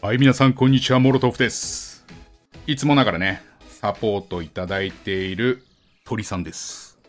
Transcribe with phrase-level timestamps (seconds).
[0.00, 1.00] はい、皆さん、こんにちは。
[1.00, 2.06] モロトフです。
[2.68, 5.64] いつもながらね、サポートいただいている
[6.04, 7.00] 鳥さんです。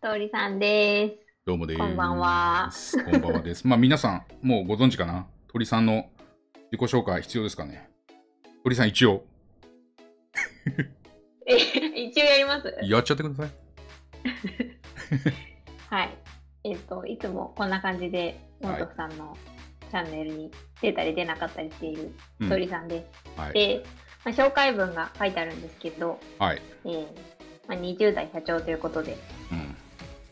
[0.00, 1.26] とりさんです。
[1.44, 1.80] どうもです。
[1.80, 2.70] こんばんは。
[3.10, 3.66] こんばんはです。
[3.66, 5.26] まあ、皆さん、もうご存知かな？
[5.52, 6.06] 鳥さんの
[6.70, 7.90] 自己紹介必要ですかね？
[8.62, 9.24] 鳥さん、一応、
[11.44, 12.72] え、一応やります？
[12.84, 13.50] やっちゃってください。
[15.90, 16.16] はい。
[16.62, 19.36] えっ、と、いつもこんな感じで、モントフさんの
[19.90, 20.50] チャンネルに
[20.80, 23.04] 出たり出なかったりしているうんとりさんで
[23.36, 23.40] す。
[23.40, 23.52] はい。
[23.52, 23.84] で、
[24.24, 26.62] まあ、紹介文が書いてあるんですけど、はい。
[26.84, 27.06] えー
[27.68, 29.16] まあ、20代社長ということで、
[29.52, 29.76] うん。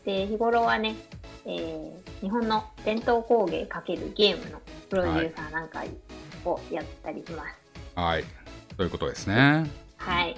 [0.05, 0.95] で日頃はね、
[1.45, 5.83] えー日本の伝統工芸×ゲームのプロデューサーなんか
[6.43, 7.55] をやったりします。
[7.95, 8.25] はい。
[8.75, 9.69] ということですね。
[9.97, 10.35] はい。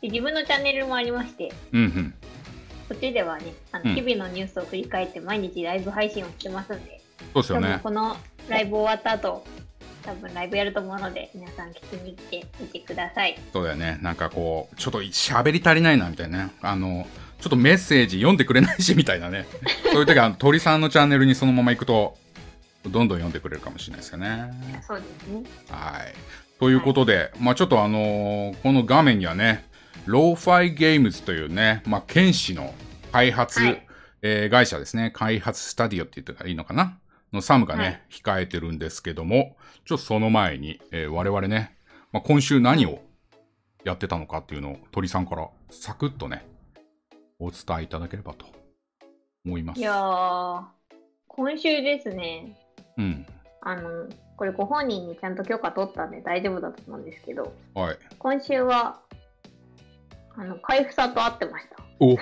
[0.00, 2.14] で自分のチャンネルもありまして、うんうん。
[2.88, 7.00] こっちではね、あうんの日々のニュースを振り返って毎日ライブ配信をしてますんで、
[7.32, 7.80] そうですよね。
[7.82, 8.16] この
[8.48, 9.44] ライブ終わった後、
[10.02, 13.38] 多分ライブやると思うので、皆さん聞きに来てみてください。
[13.52, 13.98] そうだよね。
[14.02, 16.50] なんかこう、ちょっと喋り足りないな、みたいなね。
[16.60, 17.06] あの、
[17.40, 19.46] ちょっとメッセージ読んでくれないし、みたいなね。
[19.92, 22.16] そういう時は、鳥さんのチャンネルにそのまま行くと、
[22.86, 24.52] どんどん読んでくれるかもしれないですよね。
[24.86, 25.42] そうですね。
[25.70, 26.14] はい。
[26.60, 29.64] ということで、まあちょっとあのーこの画面にはね、
[30.04, 32.74] ローファイゲームズというね、まあ剣士の
[33.10, 33.86] 開発、はい
[34.20, 36.98] えー会社ですね、開発スタディオって言ったらいいのかな？
[37.34, 41.76] のサムがね、はい控えてるんですけども、ちょっとその前に、えー我々ね、
[42.12, 43.00] まあ、今週何を
[43.84, 46.46] やってたのかっていうのを鳥さんからサクッとね、
[47.38, 48.46] お伝えいただければと
[49.44, 49.80] 思います。
[49.80, 50.62] いやー、
[51.28, 52.56] 今週ですね、
[52.96, 53.26] うん。
[53.60, 57.98] あの、これご本人にちゃんと許可取ったんで大丈夫だと思うんですけど、はい。
[58.18, 59.00] 今週は、
[60.36, 61.76] あの、海部さんと会ってました。
[62.00, 62.16] お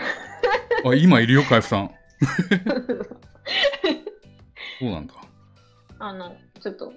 [0.90, 1.90] あ今いるよ、海部さん。
[4.82, 5.14] そうなんだ。
[6.00, 6.92] あの、ちょっと、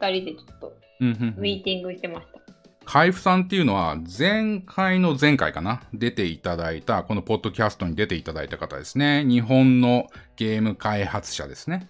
[0.00, 2.40] 二人でちょっと、うんうんうんミーティングしてました。
[2.84, 5.82] 海部さんっていうのは、前回の前回かな？
[5.92, 9.24] 出ていただいた、このポッドキャストに出ていただいた方ですね。
[9.24, 11.88] 日本のゲーム開発者ですね。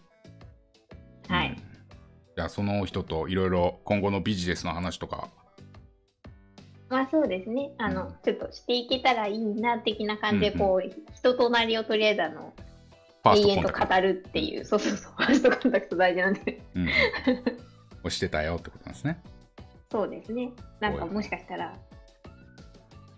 [1.29, 1.57] うんはい。
[2.37, 5.31] じゃあ、その人といろいろ今後のビジネスの話とか。
[6.91, 7.71] まあそうですね。
[7.79, 12.53] あの、うんちょっとしていけたらいいなとな感じで、うんこう、人となりをとりあえずあの、
[13.25, 13.73] 永遠と。
[13.73, 16.61] 語るっていう、そうそうそう、ファーストコンタクト大事なんで。
[16.75, 16.91] うんうん。
[18.05, 19.23] をしてたよってことなんですね。
[19.91, 20.51] そうですね。
[20.81, 21.75] なんかもしかしたら、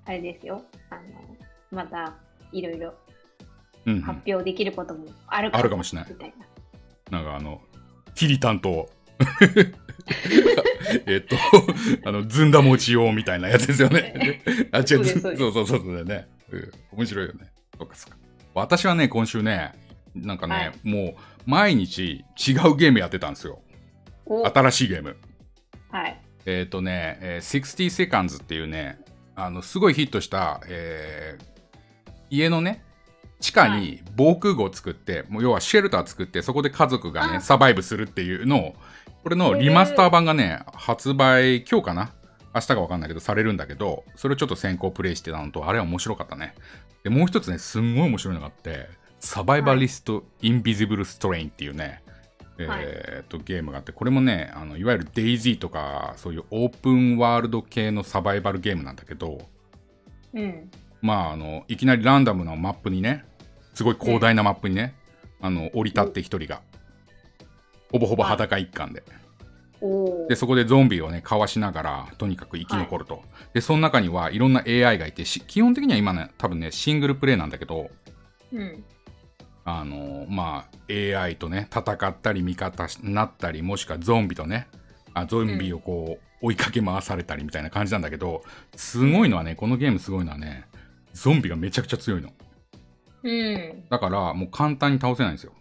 [0.05, 0.63] あれですよ。
[0.91, 1.03] あの、
[1.71, 2.15] また、
[2.53, 2.95] いろいろ
[3.87, 4.01] うん、うん。
[4.03, 6.35] 発表できることもあるあるかもしれないみたい
[7.11, 7.19] な。
[7.19, 7.61] なんかあの、
[8.15, 8.89] キリタンと、
[11.07, 11.37] えっと、
[12.05, 14.43] あの、ずんだ餅用みたいなやつですよね。
[14.73, 16.29] あ、違う、そうそうそうそうそうそうだよね。
[16.51, 17.53] うん、面白いよね。
[17.79, 18.19] そっかそっか。
[18.55, 19.73] 私はね、今週ね、
[20.17, 21.15] なんかね、はいもう、
[21.47, 23.61] 毎日違うゲームやってたんですよ。
[24.25, 25.17] お新しいゲーム。
[25.91, 26.21] はい。
[26.47, 28.99] えっ、とね、えー60 Seconds っていうね、
[29.35, 31.57] あの、すごいヒットした、えー
[32.29, 32.83] 家のね、
[33.39, 38.75] 地下はに防空壕を作って、もう要はシェルター作って、そこで家族がね、あサバイブするっていうのを、
[39.23, 42.11] これのリマスター版がね、発売、今日かな？
[42.55, 46.55] 明日かわかんないけど、されるんだけど、それをちょっと先行プレイしてたのと、あれは面白かったね。
[47.05, 48.89] で、もう一つね、すんごい面白いのがあって、
[49.27, 52.01] サバイバリスト・インビジブル・ストレインっていうね、
[52.59, 59.41] えーっと、ゲームがあって、これもね、あのいわゆるデイジーとか、そういうオープンワールド系のサバイバルゲームなんだけど、
[60.33, 60.71] うん。
[61.03, 63.25] まあ、あの、いきなりランダムなマップにね、
[63.75, 64.95] すごい広大なマップにね、
[65.41, 66.63] あの、降り立って一人が、
[67.91, 69.03] ほぼほぼ裸一貫で。
[70.29, 70.37] で、。
[70.37, 73.25] そこでゾンビをね、かわしながら、とにかく生き残ると。
[73.55, 77.91] で、その中にはいろんな AI がいて、し基本的には今ね、多分ね、シングルプレイなんだけど、
[78.53, 78.85] うん。
[79.69, 84.69] あのまあ、AI とね、戦ったり味方になったり、もしくはゾンビとね、
[85.13, 88.45] あゾンビをこう、追いかけ回されたりみたいな感じなんだけど、
[88.77, 90.67] すごいのはね、このゲームすごいのはね、
[91.15, 92.31] ゾンビがめちゃくちゃ強いの。
[93.25, 93.85] うん。
[93.91, 95.53] だから、もう簡単に倒せないんですよ。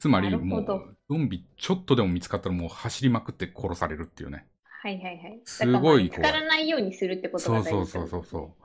[0.00, 4.46] つまり、もうゾンビちょっとでも見つかったらもう走りまくって殺されるっていうね。
[4.82, 5.40] はいはいはい。
[5.44, 8.61] すごい見つからないようにするってことそうが大事そうそうそうそう。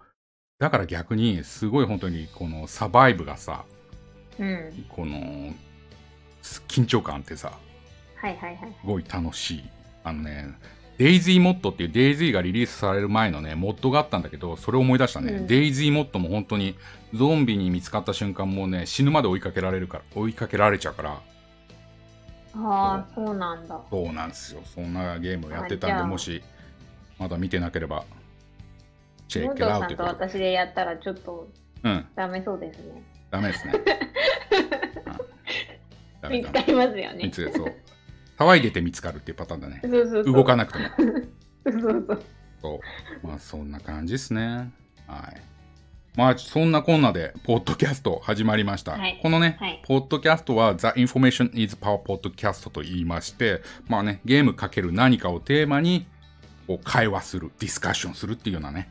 [0.59, 3.65] だから逆に、すごい本当に、このサバイブがさ、
[4.39, 4.43] う。
[4.43, 4.85] うん。
[4.89, 5.53] この、
[6.67, 7.51] 緊張感ってさ、
[8.15, 8.75] はいはいはい。
[8.81, 9.63] すごい楽しい。
[10.03, 10.47] あのね、
[10.97, 15.31] DayZ Mod っていう DayZ がリリースされる前のね、モッドがあったんだけど、それを思い出したね。
[15.33, 16.75] うん DayZ Mod も本当に
[17.13, 21.21] ゾンビに見つかった瞬間もうね、死ぬまで追いかけられるから、追いかけられちゃうから、あ
[22.55, 23.79] あ、そうなんだ。
[23.91, 24.61] そうなんですよ。
[24.65, 26.41] そんなゲームをやってたんで、もし、
[27.19, 28.05] まだ見てなければ、
[29.27, 29.87] check out。
[29.87, 31.47] さんと私でやったらちょっと
[31.83, 33.03] うん、ダメそうですね。
[33.31, 33.73] ダメですね。
[36.29, 37.31] 見つかりますよね見。
[37.31, 37.73] つけそう。
[38.37, 39.79] 騒いでて見つかるっていうパターンだね。
[39.83, 40.33] そうそうそう。
[40.33, 40.85] 動かなくても。
[41.71, 42.23] そうそう。
[42.61, 42.81] そ
[43.23, 43.27] う。
[43.27, 44.71] まあそんな感じですね。
[45.07, 45.41] はい。
[46.15, 48.93] まあそんなこんなで、ポッドキャスト始まりました。
[48.93, 56.07] はいこのね、はいポッドキャストは The Information is Power Podcast と言いまして、まあね、ゲームかける何かをテーマに
[56.65, 58.89] こう会話する、ディスカッションするっていうようなね、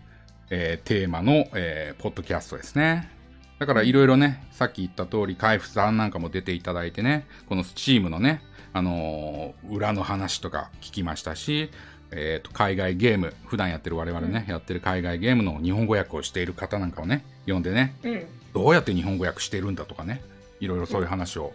[0.50, 3.10] えーテーマの、えーポッドキャストですね。
[3.58, 11.70] だからいろいろね、さっき言った通り、海部さんなんかも出ていただいてね、このスチームのね、あのー裏の話とか聞きましたし、
[12.10, 18.26] えーと海外ゲーム、普段やってる我々ね、やってる海外ゲームの日本語訳をしている方なんかをね、読んでね、うん。
[18.52, 20.22] どうやって日本語訳してるんだとかね、
[20.60, 21.52] いろいろそういう話を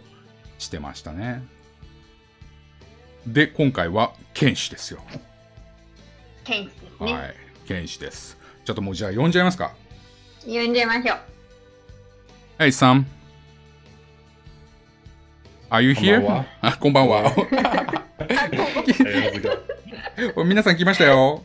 [0.58, 1.42] してましたね。
[3.26, 5.00] で、今回は剣士ですよ。
[6.44, 7.12] ケンスですね。
[7.12, 7.34] はい、
[7.66, 8.41] 剣士です。
[8.64, 9.72] ちょっともうじゃあ読んじゃいますか。
[10.44, 11.18] 呼んじゃいましょう。
[12.58, 13.04] Hey, Sam.
[15.68, 16.44] Are you here?
[16.78, 17.32] こんばんは。
[20.46, 21.42] 皆さん来ましたよ。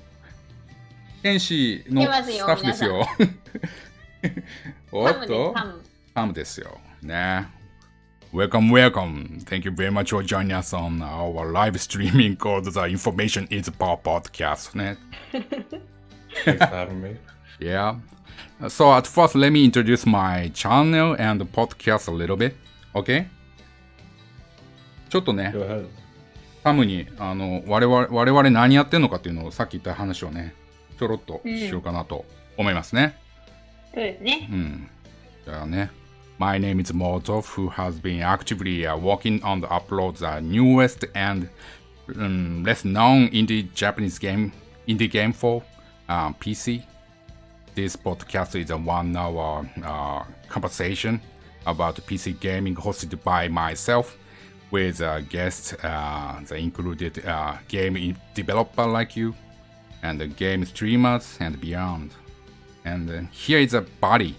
[1.24, 2.08] 剣士のス
[2.46, 3.08] タッフですよ。
[4.92, 5.56] おっと。
[6.14, 6.78] サムですよ。
[7.02, 7.48] ね。
[8.32, 9.44] Welcome, welcome.
[9.46, 13.72] Thank you very much for joining us on our live streaming called The Information is
[13.72, 14.78] Power Podcast.
[14.78, 14.98] ね。
[16.46, 17.18] Thanks for having me.
[17.60, 17.96] Yeah.
[18.68, 22.56] So at first, let me introduce my channel and podcast a little bit.
[22.96, 23.28] Okay?
[25.10, 25.54] ちょっとね.
[26.64, 30.54] サムに、あの、我々、我々何やってんのかっていうのをさっき言った話をね、
[31.00, 32.26] ちょろっとしようかなと
[32.58, 33.16] 思いますね。
[33.94, 34.48] そうですね。
[34.52, 34.90] うん。
[35.46, 35.92] じゃあね。
[36.40, 41.50] My name is Mozov, who has been actively uh, working on the upload the newest and
[42.16, 44.52] um, less known indie Japanese game
[44.88, 45.64] indie game for
[46.10, 46.84] uh, PC.
[47.76, 51.22] This podcast is a one-hour uh, conversation
[51.66, 54.18] about PC gaming hosted by myself
[54.72, 59.34] with uh, guests uh, that included uh, game developer like you
[60.04, 62.12] and game streamers and beyond.
[62.86, 64.36] And uh, here is a buddy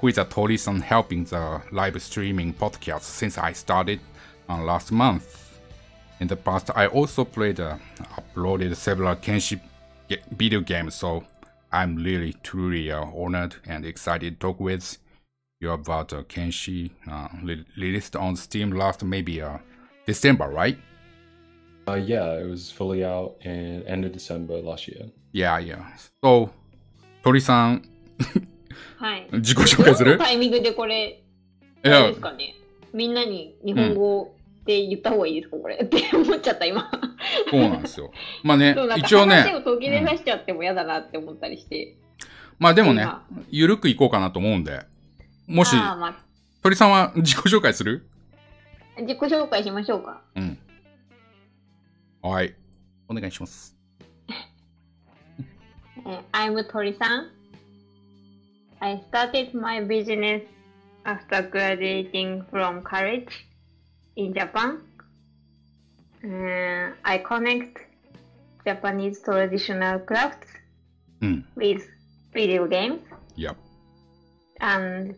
[0.00, 4.00] who is a Tori-san helping the live streaming podcast since I started
[4.48, 5.58] uh, last month.
[6.20, 9.71] In the past, I also played, uploaded several Kenshi ge-
[10.31, 11.23] video games, so
[11.71, 14.97] I'm really truly uh, honored and excited to talk with
[15.59, 19.57] you about uh, Kenshi, uh, re- released on Steam last maybe uh,
[20.05, 20.77] December, right?
[21.87, 25.09] Uh, yeah, it was fully out in end of December last year.
[25.31, 25.83] Yeah, yeah.
[26.23, 26.51] So,
[27.23, 27.81] Tori-san,
[28.97, 29.27] はい。
[29.31, 31.23] 自己紹介するどのタイミングでこれ、
[31.83, 32.55] いやあれです、かね。
[32.93, 34.33] みんなに日本語
[34.64, 35.76] で言った方がいいですか、これ。
[35.76, 36.90] って思っちゃった、今。
[37.50, 38.12] そうなんですよ。
[38.42, 41.96] まあね一応ね話、を途切れさしちゃっても嫌だなって思ったりして。
[42.58, 44.82] まあでもね今、ゆるくいこうかなと思うんで、
[45.46, 46.16] もし、ま
[46.62, 48.06] 鳥さんは自己紹介する？
[48.96, 50.22] あ、自己紹介しましょうか。
[50.36, 50.58] うん。
[52.22, 52.54] はい。
[53.08, 53.76] お願いします。
[56.06, 57.30] えー I'm Tori-san.
[58.80, 60.42] I started my business
[61.04, 63.26] after graduating from college
[64.16, 64.80] in Japan.
[66.24, 67.78] Uh, I connect
[68.64, 70.48] Japanese traditional crafts
[71.20, 71.42] mm.
[71.56, 71.88] with
[72.32, 73.00] video games.
[73.36, 73.56] Yep.
[74.60, 75.16] And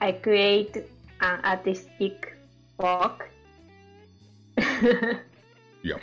[0.00, 0.76] I create
[1.20, 2.36] an artistic
[2.78, 3.30] work.
[5.82, 6.00] yep.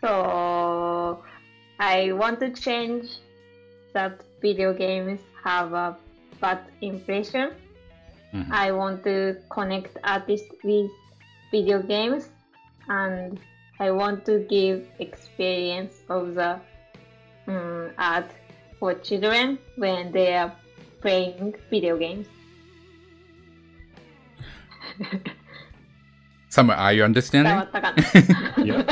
[0.00, 1.22] So
[1.78, 3.18] I want to change
[3.94, 5.96] that video games have a
[6.40, 7.52] bad impression.
[8.34, 8.52] Mm-hmm.
[8.52, 10.90] I want to connect artists with
[11.54, 12.30] video games
[12.88, 13.38] and
[13.78, 16.50] I want to give experience of the
[17.46, 18.30] mm, um, art
[18.78, 20.52] for children when they are
[21.00, 22.26] playing video games.
[26.48, 27.54] Summer, are you understanding?
[28.70, 28.82] yeah.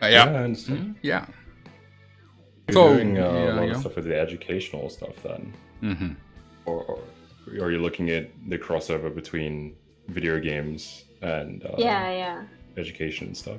[0.00, 0.08] Uh, yeah.
[0.08, 0.24] yeah.
[0.24, 0.80] I understand.
[0.80, 0.92] Mm-hmm.
[1.02, 1.26] Yeah.
[2.68, 3.74] You're so, doing uh, yeah, a lot yeah.
[3.74, 5.54] of stuff with the educational stuff then.
[5.82, 6.12] Mm-hmm.
[6.66, 6.98] Or, or,
[7.64, 9.76] are you looking at the crossover between
[10.08, 12.44] video games and uh, yeah, yeah.
[12.76, 13.58] education and stuff?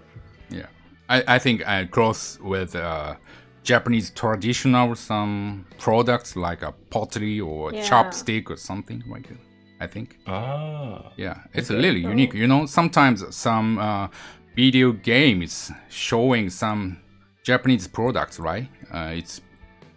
[0.49, 0.67] Yeah.
[1.09, 3.15] I, I think I cross with uh,
[3.63, 7.81] Japanese traditional some products like a pottery or Yeah.
[7.89, 9.37] chopstick or something like it.
[9.79, 10.17] I think.
[10.25, 11.79] Ah, Yeah, it's Okay.
[11.81, 12.33] really unique.
[12.33, 14.07] You know, sometimes some uh,
[14.55, 16.97] video games showing some
[17.43, 18.67] Japanese products, right?
[18.91, 19.39] Uh, it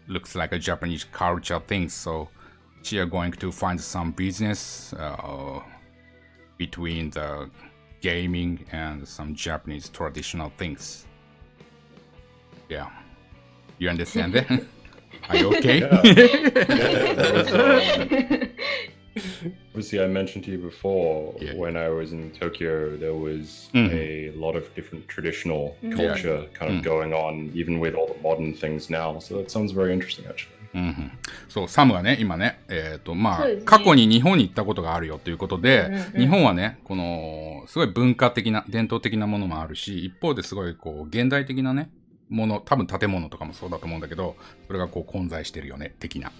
[0.06, 1.88] looks like a Japanese culture thing.
[1.88, 2.28] So
[2.82, 5.60] she are going to find some business uh,
[6.64, 7.48] between the
[8.02, 11.06] gaming and some Japanese traditional things.
[12.68, 12.90] Yeah,
[13.78, 14.46] you understand that?
[15.30, 15.78] Are you okay?
[15.80, 16.02] Yeah.
[16.04, 17.48] yeah, was,
[19.70, 21.54] Obviously, I mentioned to you before Yeah.
[21.62, 23.92] when I was in Tokyo, there was Mhm.
[23.92, 25.96] a lot of different traditional Mhm.
[26.00, 26.84] culture kind of Mm.
[26.92, 29.18] going on, even with all the modern things now.
[29.18, 30.59] So that sounds very interesting, actually.
[30.74, 31.12] うんうん、
[31.48, 41.90] そう、サムがね、今ね、えっ、と、まあ、ね過去に日本に行ったことがあるよということで、うんうんうん日本はね、この、すごい文化的な、伝統的なものもあるし、一方ですごい、こう、現代的なね、
[42.28, 44.36] もの、多分建物とかもそうだと思うんだけど、
[44.66, 46.30] それがこう混在してるよね、的な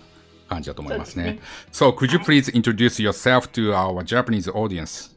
[0.49, 1.41] 感じだと思いますね。
[1.73, 5.17] So, could you please introduce yourself to our Japanese audience?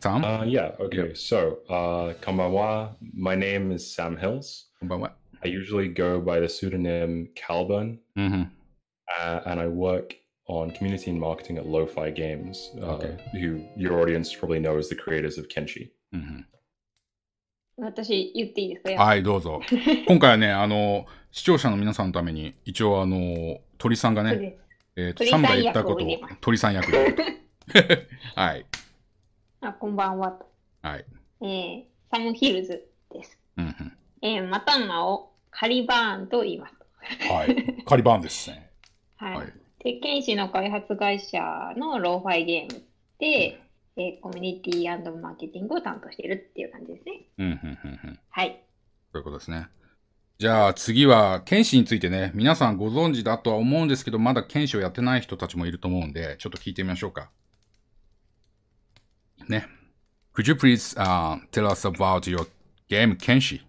[0.00, 0.24] Sam?
[0.24, 1.12] Uh, yeah, okay.
[1.14, 2.94] So, uh, konbanwa.
[3.14, 4.68] My name is Sam Hills.
[4.80, 5.12] こんばんは。
[5.42, 8.52] I usually go by the pseudonym Calburn, うんうん。
[9.22, 10.16] uh, and I work
[10.48, 13.16] on community and marketing at Lo-Fi Games, uh, Okay.
[13.32, 15.90] who your audience probably knows the creators of Kenshi.
[16.12, 16.46] うんうん
[17.80, 19.60] 私言っていいですかはい、どうぞ。
[20.08, 24.58] 今回はね、あの、視聴者の皆さんのために、一応、あの、鳥さんがね、
[24.96, 26.08] えーと、鳥さんサムが言ったことを
[26.40, 27.14] 鳥さん役で。
[28.34, 28.66] はい。
[29.60, 30.50] あこんばんはと。
[30.82, 31.04] はい。
[31.40, 33.38] えー、サムヒルズです。
[33.56, 33.92] うんうん。
[34.22, 36.74] えー、またん名をカリバーンと言います。
[37.30, 37.84] はい。
[37.84, 38.70] カリバーンですね。
[39.16, 39.36] はい。
[39.36, 39.52] はい。
[39.84, 41.38] で、剣士の開発会社
[41.76, 42.82] のローファイゲーム
[43.18, 43.60] で、
[43.96, 47.26] えーコミュニティマーケティングを担当しているっていう感じですね。
[47.38, 48.20] うんうんうんうん。
[48.30, 48.62] はい。
[49.12, 49.66] そういうことですね。
[50.38, 57.32] じゃあ次は、剣士についてね、皆さんご存知だとは思うんですけど、まだ剣士をやってない人たちもいると思うんで、ちょっと聞いてみましょうか。
[59.48, 59.66] ね。
[60.32, 62.46] Could you please、uh, tell us about your
[62.88, 63.62] game Kenshi?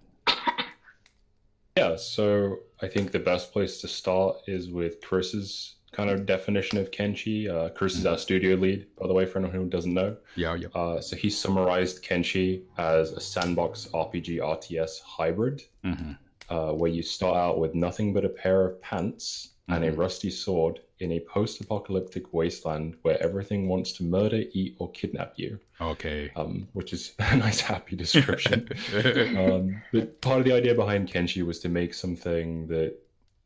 [1.80, 6.78] Yeah, so I think the best place to start is with Chris's kind of definition
[6.78, 7.50] of Kenshi.
[7.50, 8.10] Uh, Chris is mm-hmm.
[8.10, 10.18] our studio lead, by the way, for anyone who doesn't know.
[10.36, 10.68] Yeah, yeah.
[10.76, 16.12] Uh, so he summarized Kenshi as a sandbox RPG RTS hybrid, mm-hmm.
[16.54, 19.76] uh, where you start out with nothing but a pair of pants mm-hmm.
[19.76, 20.02] and a mm-hmm.
[20.02, 25.34] rusty sword in a post apocalyptic wasteland where everything wants to murder, eat, or kidnap
[25.38, 26.30] you, Okay.
[26.36, 28.68] um, which is a nice, happy description.
[29.38, 32.96] um, but part of the idea behind Kenshi was to make something that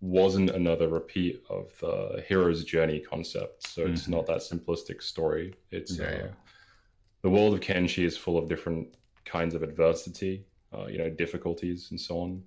[0.01, 3.67] wasn't another repeat of the hero's journey concept.
[3.67, 4.09] So it's Mhm.
[4.09, 5.53] not that simplistic story.
[5.71, 6.27] It's Yeah, uh, yeah.
[7.21, 8.95] the world of Kenshi is full of different
[9.25, 10.43] kinds of adversity,
[10.73, 12.43] uh, you know, difficulties and so on.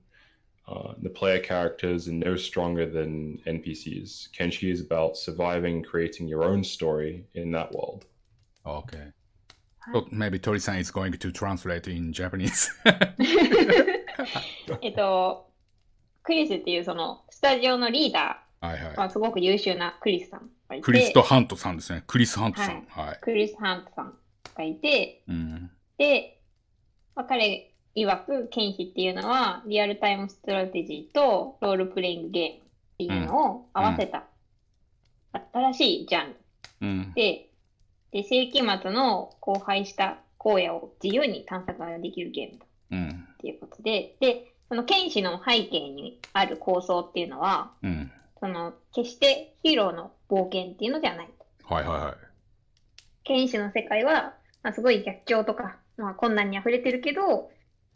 [0.67, 4.29] Uh, the player characters are no stronger than NPCs.
[4.31, 8.05] Kenshi is about surviving, creating your own story in that world.
[8.65, 12.69] OK。So maybe Tori-san is going to translate in Japanese.
[14.81, 15.49] えっと、
[16.23, 20.81] クリスっていうそのスタジオのリーダはいー、まはあ、すごく優秀なクリスさんがいい。
[20.81, 22.03] て、クリスト・ハントさんですね。
[22.05, 22.85] クリス・ハントさん。
[22.89, 23.19] はい。
[23.21, 24.13] クリス・ハントさん
[24.55, 25.71] がいて、うん。
[25.97, 26.39] で、
[27.15, 32.62] まあ、彼 曰く、剣士っていうのは、リアルタイムストラテジーとロールプレイングゲームっ
[32.98, 34.24] ていうのを合わせた、
[35.52, 36.36] 新しいジャンル
[36.82, 37.12] うん。
[37.14, 37.48] で、
[38.12, 43.28] で世紀末の荒廃した荒野を自由に探索ができるゲームだうん。
[43.34, 48.10] っていうことで、で、その剣士の背景にある構想っていうのは、うん。
[48.40, 51.28] その、決してヒーローの冒険っていうのではない。
[51.64, 52.14] はいはいはい。
[53.24, 57.48] 剣士の世界は、まあ、すごい逆境とか、まあ、困難に溢れてるけど、まあ、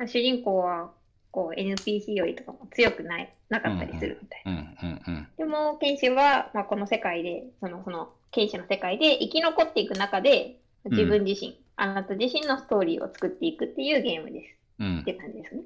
[0.06, 0.92] 主人公は、
[1.30, 4.52] こう、NPC よりとかも強くない、なかったりするみたいな。
[4.52, 5.28] うんうんうん。
[5.36, 14.56] でも、剣士は、まあ、この世界で、その、その、剣士の世界で生き残っていく中で、自分自身、あなた自身のストーリーを作っていくっていうゲームです。
[14.80, 15.62] うんって感じですね。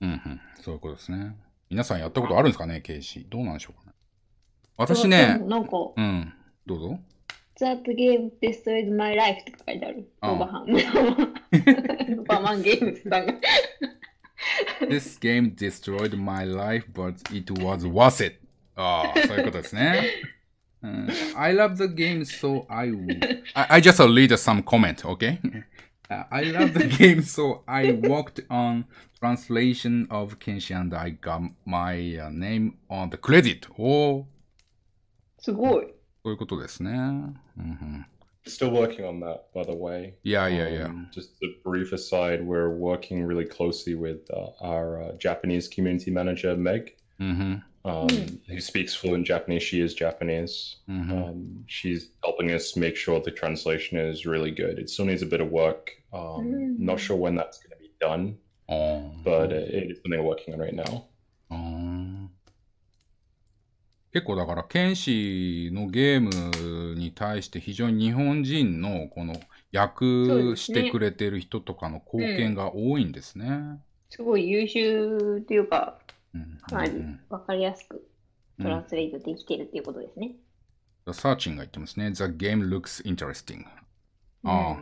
[0.00, 0.40] うんうん。
[0.60, 1.36] そういうことですね。
[1.70, 3.24] 皆さんやったことあるんですかね、ケイシー。
[3.28, 3.92] どうなんでしょうかね。
[4.76, 6.32] 私ね、なんか、うん。
[6.66, 6.98] どうぞ。
[7.60, 10.08] that game destroyed my life とか書いてある。
[10.22, 10.38] Oh.
[10.38, 12.24] バハン。
[12.24, 13.34] バマンゲームさんが。
[14.82, 18.38] This game destroyed my life, but it was worth it.
[18.76, 20.02] Ah, ああ、そういうことですね。
[20.82, 21.36] Uh, eh?
[21.36, 23.18] I love the game, so I will.
[23.54, 25.40] I, I just read some comment, okay?
[26.10, 28.84] Uh, I love the game, so I worked on
[29.18, 33.66] translation of Kenshi and I got my uh, name on the credit.
[33.78, 34.26] Oh.
[35.38, 35.95] すごい。
[36.25, 36.91] そういうことですね。
[36.91, 38.05] うんうん、
[38.45, 40.15] Still working on that, by the way.
[40.23, 40.85] Yeah, yeah, yeah.
[40.87, 46.11] Um, Just a brief aside, we're working really closely with uh, our uh, Japanese community
[46.11, 48.07] manager, Meg, うんうん um,
[48.47, 49.63] who speaks fluent Japanese.
[49.63, 50.77] She is Japanese.
[50.87, 54.77] うんうん Um, she's helping us make sure the translation is really good.
[54.79, 55.91] It still needs a bit of work.
[56.13, 56.79] Um, Mm.
[56.79, 58.37] Not sure when that's going to be done,
[58.67, 61.05] あー but uh, it is something we're working on right now.
[64.16, 69.34] あー結構だから、剣士のゲームに対して非常に日本人のこの
[69.72, 73.78] 訳してくれてる人とかの貢献が多いんですね。
[74.08, 75.98] すごい優秀っていうか、
[76.34, 76.92] うんかなり
[77.46, 78.06] かりやすく
[78.58, 80.36] うんトランスレートできてるっていうことですね。
[81.06, 82.10] The searching が言ってますね。
[82.12, 83.64] The game looks interesting.
[84.44, 84.78] Oh,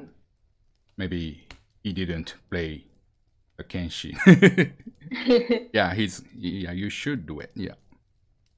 [0.97, 1.49] maybe
[1.83, 2.85] he didn't play
[3.57, 4.15] the Kenshi.
[5.73, 7.51] yeah, he's, yeah, you should do it.
[7.55, 7.75] Yeah.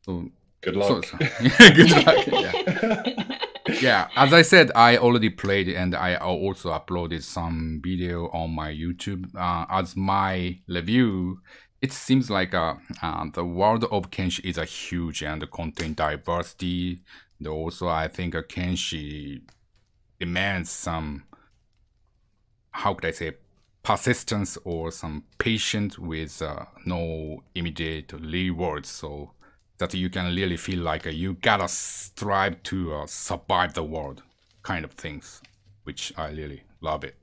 [0.04, 1.04] So, Good luck.
[1.04, 3.36] So, yeah, good luck.
[3.68, 3.78] Yeah.
[3.80, 8.72] yeah, as I said, I already played and I also uploaded some video on my
[8.72, 11.40] YouTube uh, as my review.
[11.82, 17.00] It seems like uh, uh, the world of Kenshi is a huge and contain diversity.
[17.38, 19.42] And also, I think uh, Kenshi
[20.20, 21.24] demands some,
[22.70, 23.32] how could I say,
[23.82, 28.88] persistence or some patience with uh, no immediate rewards.
[28.88, 29.32] So
[29.78, 34.22] that you can really feel like uh, you gotta strive to uh, survive the world
[34.62, 35.42] kind of things,
[35.84, 37.16] which I really love it.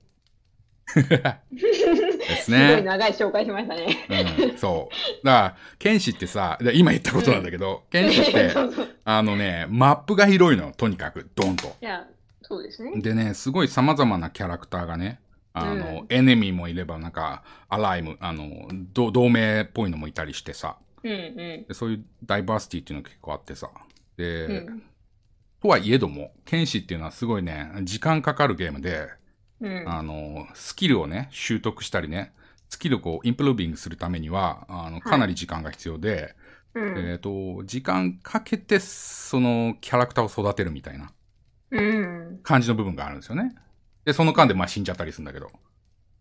[0.93, 2.81] です すごいね。
[2.81, 4.07] 長い紹介しましたね。
[4.49, 5.25] うん、そう。
[5.25, 8.51] だから、剣士ってさ、で今言ったことなんだけど、剣士って、
[9.05, 11.75] あのね、マップが広いのよ、とにかく、ドンと。
[11.81, 12.05] いや、
[12.41, 12.91] そうですね。
[13.01, 15.19] でね、すごい様々なキャラクターがね、
[15.53, 23.69] あの、エネミーもいれば、なんか、アライム、あの、ど同盟っぽいのもいたりしてさ、うんうでそういうダイバーシティっていうのが結構あってさ、
[24.17, 24.51] で、ん。
[24.51, 24.83] うん
[25.63, 29.07] とはいえども、剣士っていうのはすごいね、時間かかるゲームで、
[29.61, 29.83] うん。
[29.87, 32.33] あの、スキルをね、習得したりね、
[32.67, 36.35] スキルをこう、インプルービングするためには、あの、かなり時間が必要で、
[36.75, 41.11] うんえっ、と、時間かけて、その、キャラクターを育てるみたいな
[41.71, 42.39] うん。
[42.43, 43.55] 感じの部分があるんですよね。
[44.03, 45.49] で、その間でまあ死んじゃったりするんだけど。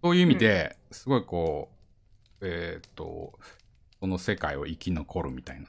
[0.04, 1.68] そういう意味で、すごいこ
[2.40, 3.38] う、えっ、と、
[4.02, 5.68] その世界を生き残るみたいなね。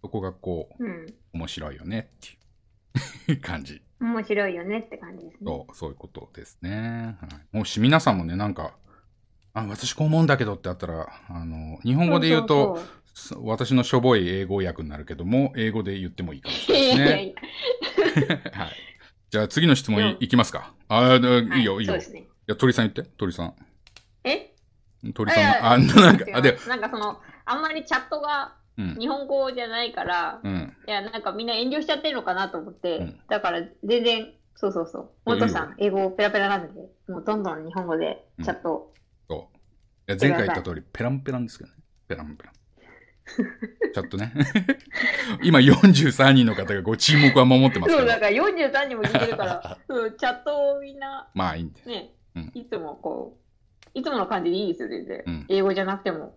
[0.00, 1.14] そこがこう、うん。
[1.34, 2.18] 面白いよねっ
[3.26, 3.82] ていう感じ。
[4.00, 5.38] 面白いよねって感じですね。
[5.44, 7.16] そう、そういうことですね。
[7.20, 8.76] はい、もし皆さんもね、なんか、
[9.52, 12.78] あ、私こう思うんだけどってあったら、あの、日本語で言うと、
[13.12, 18.42] そそす私のしょぼい英語訳になるけども、英語で言ってもいいかもしそうれないいですね。
[18.54, 18.72] はい。
[19.30, 20.72] じゃあ次の質問い,、うんいきますか。
[20.86, 21.96] あーいいよ、いいよ。
[21.96, 22.28] いそうですね。
[22.46, 23.54] や、鳥さん言って、鳥さん。
[24.22, 24.52] え？
[25.14, 28.96] 鳥さんあ、なんか、あ、で、なんかその、あんまりチャットがうん。
[28.98, 30.76] 日本語じゃないから、うん。
[30.86, 35.32] いや、なんかみんな遠慮しちゃってるのかなと思って、うんだから全然、そうそうそう。
[35.32, 38.92] いいよ元さん、英語ペラペラなんで、もうどんどん日本語でチャット、
[39.28, 39.56] そう。
[40.12, 41.76] いや前回言った通り、ペランペランですけどね。
[42.08, 42.54] ペランペラン。
[43.92, 44.32] ちょっとね。
[45.42, 48.20] 今43人の方がご沈黙は守ってますけそう、どだ。
[48.20, 51.82] から43人も聞いてるから、 そうチャットをみんな、まあいいんで。
[51.86, 53.38] ね、うんいつもこ
[53.94, 55.22] う、いつもの感じでいいですよ、全然。
[55.26, 56.36] うん英語じゃなくても。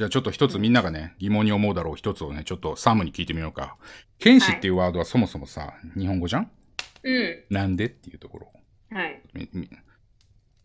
[0.00, 3.76] ねじゃあちょっと一つみんながね、疑問に思うだろう一つをね、ちょっとサムに聞いてみようか。
[4.18, 6.50] 剣士っていうワードはそもそもさ、日本語じゃん
[7.02, 7.44] うん。
[7.50, 8.52] なんでっていうところ。
[8.90, 9.20] はい。
[9.34, 9.68] みみ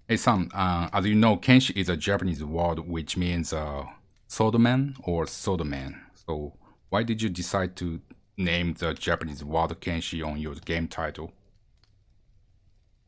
[0.08, 3.84] Hey Sam, uh, as you know, Kenshi is a Japanese word which means uh,
[4.30, 5.96] swordman or swordman.
[6.28, 6.54] So
[6.92, 8.00] why did you decide to
[8.38, 11.32] name the Japanese word Kenshi on your game title?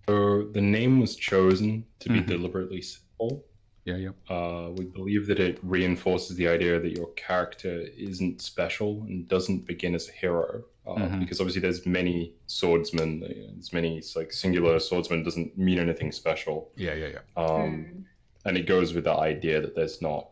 [0.08, 2.28] So the name was chosen to be Mhm.
[2.28, 3.44] deliberately simple.
[3.87, 4.11] Yeah, yeah.
[4.31, 9.67] Uh, we believe that it reinforces the idea that your character isn't special and doesn't
[9.67, 10.62] begin as a hero.
[10.87, 11.21] Uh, Mhm.
[11.21, 13.21] Because obviously, there's many swordsmen.
[13.21, 16.71] There's many it's like singular swordsman doesn't mean anything special.
[16.77, 17.23] Yeah, yeah, yeah.
[17.37, 18.07] Um, うん。
[18.45, 20.27] and it goes with the idea that there's not,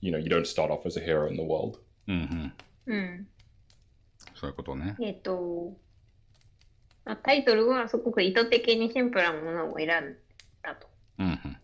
[0.00, 1.80] you know, you don't start off as a hero in the world.
[2.06, 2.52] うん
[2.86, 2.94] うん。
[2.94, 3.28] うん。
[4.34, 4.96] そういうことね。
[5.00, 5.76] えっ、と、
[7.04, 10.16] まあタイトルはすごく意図的にシンプルなものを選ん
[10.62, 10.86] だと。
[11.18, 11.56] うんうん。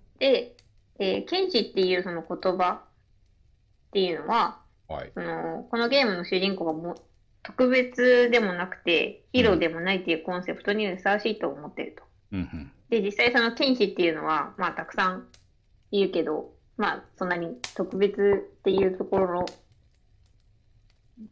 [1.02, 2.82] で、えー、剣士っていうその言葉っ
[3.92, 5.12] ていうのは、はい。
[5.16, 6.96] そのこのゲームの主人公がも
[7.42, 12.04] 特別でもなくて、ヒーローでもないっていうコンセプトにふさわしいと思ってると。
[12.34, 12.72] うんうん。
[12.90, 15.26] で、実際その剣士っていうのは、まあたくさん
[15.90, 19.46] いるけど、まあそんなに特別っていうところ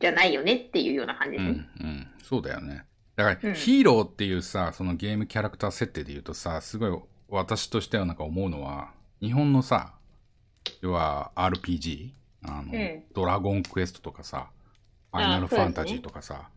[0.02, 1.70] じゃないよねっていうような感じうんですね。
[1.82, 2.08] うん。
[2.24, 2.86] そうだよね。
[3.16, 9.94] だから、うんヒーローっていうさ、そのゲームキャラクター設定で言うとさ、すごい私としてはなんか思うのは、日本のさ、
[10.82, 12.12] 要は RPG、
[12.44, 14.50] あの、うんドラゴンクエストとかさ、
[15.12, 16.50] ファイナルファンタジーとかさ、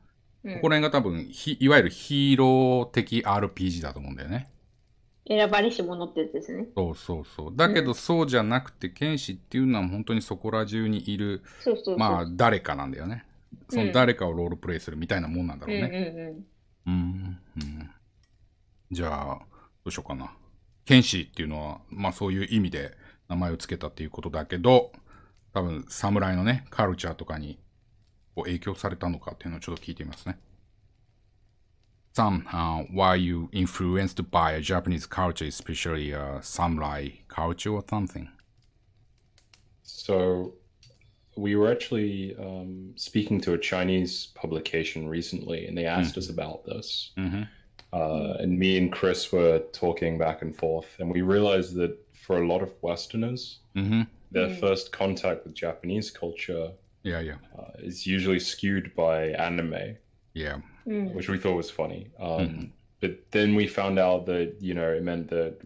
[0.44, 4.48] うんここら辺が多分ひ、いわゆるヒーロー的 RPG だと思うんだよね。
[5.28, 6.66] 選ばれし者ってやつですね。
[6.76, 7.52] そうそうそう。
[7.54, 11.98] だけどそうじゃなくて、剣士っていうのは本当にそこら中にいる、そうそうそう。
[11.98, 13.24] まあ誰かなんだよね。
[13.68, 16.44] その誰かをロールプレイするみたいなもんなんだろうね。
[16.86, 17.38] うんうんうん。
[17.58, 17.90] うん、うん。
[18.90, 19.44] じゃあ、ど
[19.86, 20.32] うしようかな。
[20.84, 22.96] 剣士っていうのは、まあそういう意味で
[23.28, 24.92] 名前を付けたっていうことだけど、
[25.52, 27.58] 多分、侍のね、カルチャーとかに
[28.36, 30.36] 影響されたのかっていうのをちょっと聞いてみますね。
[32.14, 38.28] Some, uh, why you influenced by a Japanese culture, especially a samurai culture or something?
[39.82, 40.52] So,
[41.36, 46.64] we were actually um, speaking to a Chinese publication recently, and they asked us about
[46.66, 47.12] this.
[47.16, 47.48] うんふん
[47.92, 52.42] Uh, and me and Chris were talking back and forth, and we realized that for
[52.42, 54.02] a lot of Westerners, mm-hmm.
[54.30, 54.60] their mm.
[54.60, 56.70] first contact with Japanese culture,
[57.02, 59.96] yeah, yeah, uh, is usually skewed by anime,
[60.32, 61.12] yeah, mm.
[61.12, 62.10] which we thought was funny.
[62.18, 62.64] Um, mm-hmm.
[63.00, 65.58] But then we found out that you know it meant that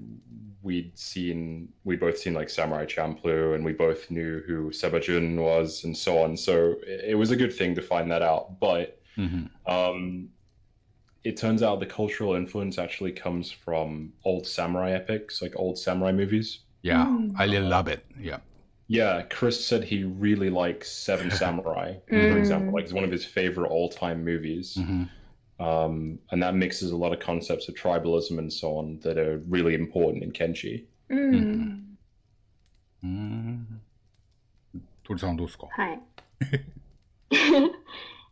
[0.63, 5.85] we'd seen we both seen like Samurai Champloo, and we both knew who Sebajun was,
[5.85, 6.37] and so on.
[6.37, 9.01] So it was a good thing to find that out, but.
[9.17, 9.73] Mm-hmm.
[9.73, 10.29] Um,
[11.26, 16.12] it turns out the cultural influence actually comes from old samurai epics, like old samurai
[16.12, 16.62] movies.
[16.84, 17.34] いやうん。
[17.36, 18.02] I really love it.
[18.22, 18.42] いや。
[18.90, 22.38] Yeah, Chris said he really likes Seven Samurai, for Mm.
[22.38, 22.74] example.
[22.74, 25.10] Like it's one of his favorite all-time movies, うんふん
[25.60, 29.38] um, and that mixes a lot of concepts of tribalism and so on that are
[29.48, 30.86] really important in Kenshi.
[31.10, 31.98] うん。
[33.04, 33.82] うーん。
[35.04, 36.02] 鳥さんどうですかはい。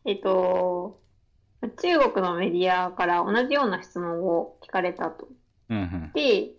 [0.05, 0.99] えっと、
[1.70, 5.28] 中国のメディアから同じような質問を聞かれたと。
[5.70, 6.12] うんふん。
[6.12, 6.52] で、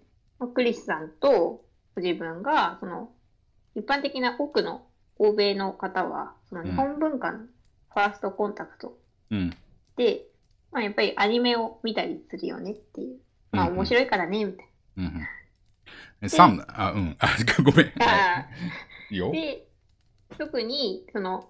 [0.54, 1.64] クリスさんと
[1.96, 3.12] ご自分が、その、
[3.76, 4.88] 一般的な多くの
[5.18, 8.98] 欧米の方は、その日本文化のファーストコンタクト
[9.32, 9.50] うん。
[9.96, 10.26] で、
[10.72, 13.18] まあやっぱりアニメを見たりするよねっていう。
[13.52, 14.66] まあ面白いからね、みたい
[14.98, 15.28] うんふん
[16.22, 16.30] え。
[16.30, 17.16] サム、あ、うん。
[17.20, 17.28] あ、
[17.64, 17.94] ごめん。
[19.32, 19.68] で、
[20.38, 21.50] 特に、その、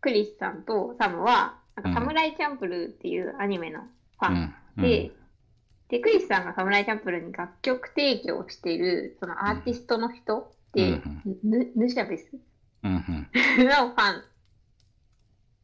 [0.00, 4.82] クリスさんとサムは、なんかサムライチャンプルーっていうアニメのファンうん。
[4.82, 5.12] で、
[5.88, 12.30] で、クリスさんがサムライチャンプルーに楽曲提供している、そのアーティストの人って、うんヌヌシャベス
[12.82, 14.24] のファン。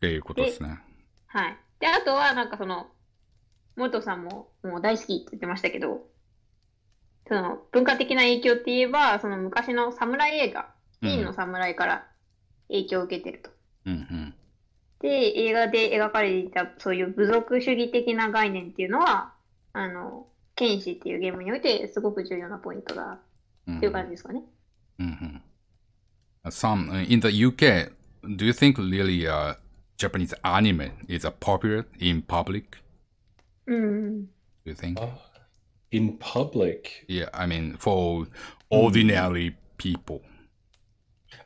[0.00, 0.80] ていうことですね。
[1.26, 1.56] はい。
[1.80, 2.88] で、あとは、なんかその、
[3.76, 6.06] 元さんももう大好きって言ってましたけど、
[7.26, 12.08] その文化的な影響って言えば、その昔の侍映画、金の侍から
[12.68, 13.50] 影響を受けてると。
[13.86, 14.21] うんうん。
[15.02, 19.34] で、映画で描かれていたそういう部族主義的な概念っていうのは、
[19.72, 23.18] あの、剣士っていうゲームにおいてすごく重要なポイントだ
[23.66, 24.42] うんっていう感じですかね。
[24.98, 25.42] うんうん。
[26.46, 27.92] Some uh, in the UK,
[28.36, 29.54] do you think really uh,
[29.96, 32.64] Japanese anime is uh, popular in public?
[33.66, 34.28] うん。
[34.64, 35.00] Do you think?
[35.00, 35.08] Uh,
[35.90, 38.26] in public, Yeah, I mean for
[38.70, 40.22] ordinary people.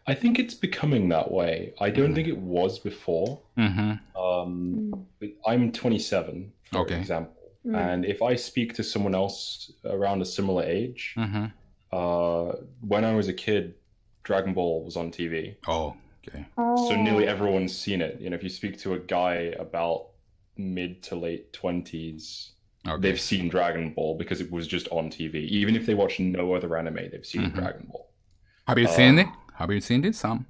[0.07, 1.75] I think it's becoming that way.
[1.81, 2.15] I don't mm.
[2.15, 3.41] think it was before.
[3.59, 4.21] Mm-hmm.
[4.21, 5.07] Um,
[5.47, 6.99] I'm 27, for okay.
[6.99, 7.35] example.
[7.67, 7.77] Mm.
[7.77, 11.47] And if I speak to someone else around a similar age, mm-hmm.
[11.93, 13.75] uh, when I was a kid,
[14.23, 15.57] Dragon Ball was on TV.
[15.67, 15.97] Oh,
[16.27, 16.47] okay.
[16.57, 17.03] So oh.
[17.03, 18.21] nearly everyone's seen it.
[18.21, 20.09] You know, if you speak to a guy about
[20.57, 22.51] mid to late 20s,
[22.87, 23.01] okay.
[23.01, 25.47] they've seen Dragon Ball because it was just on TV.
[25.49, 27.59] Even if they watch no other anime, they've seen mm-hmm.
[27.59, 28.09] Dragon Ball.
[28.69, 29.27] Have you uh, seen it?
[29.57, 30.47] Have you seen this, Sam?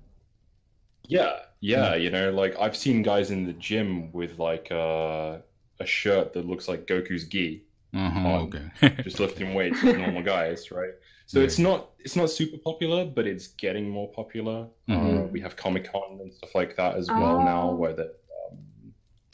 [1.08, 5.38] Yeah, yeah, you know, like I've seen guys in the gym with like uh,
[5.78, 7.62] a shirt that looks like Goku's gi,
[7.94, 9.02] uh-huh, um, okay.
[9.02, 10.90] just lifting weights like normal guys, right?
[11.26, 11.44] So yeah.
[11.44, 14.66] it's not it's not super popular, but it's getting more popular.
[14.88, 15.18] Uh, mm-hmm.
[15.18, 17.44] Uh, we have Comic Con and stuff like that as well oh.
[17.44, 18.58] now, where that um,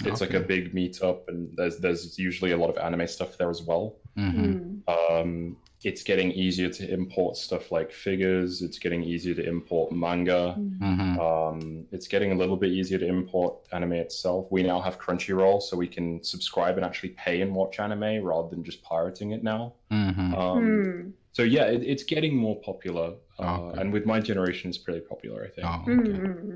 [0.05, 0.35] it's okay.
[0.35, 3.63] like a big meetup, and there's there's usually a lot of anime stuff there as
[3.63, 3.97] well.
[4.19, 4.53] Mm-hmm.
[4.87, 5.15] Hmm.
[5.17, 8.62] Um, it's getting easier to import stuff like figures.
[8.62, 10.56] It's getting easier to import manga.
[10.58, 11.17] うんうんふん。
[11.20, 14.48] Um, it's getting a little bit easier to import anime itself.
[14.52, 18.50] We now have Crunchyroll, so we can subscribe and actually pay and watch anime rather
[18.50, 19.74] than just pirating it now.
[19.91, 20.34] うんふん。
[20.34, 21.13] Um, うん。
[21.34, 23.82] So yeah, it, it's getting more popular, uh, Okay.
[23.82, 25.43] and with my generation, it's pretty popular.
[25.43, 25.67] I think.
[25.67, 26.00] あうん。
[26.00, 26.12] う okay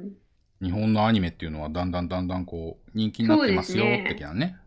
[0.08, 0.12] ん。
[0.64, 4.58] 日本のアニメっていうのはだんだんだんだんこう人気になってますよそうですね的なね。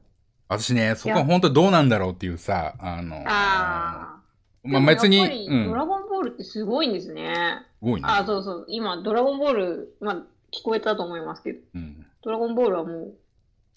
[0.48, 4.17] 私ね、そこは本当どうなんだろうっていうさ、あの、ああ。
[4.63, 7.65] まあ別に、ドラゴンボールってすごいんですね。
[7.79, 8.07] すごいね。
[8.09, 8.65] あ、そうそう。
[8.67, 10.15] 今、ドラゴンボール、まあ、
[10.51, 12.05] 聞こえたと思いますけど、うん。
[12.21, 13.13] ドラゴンボールはもう、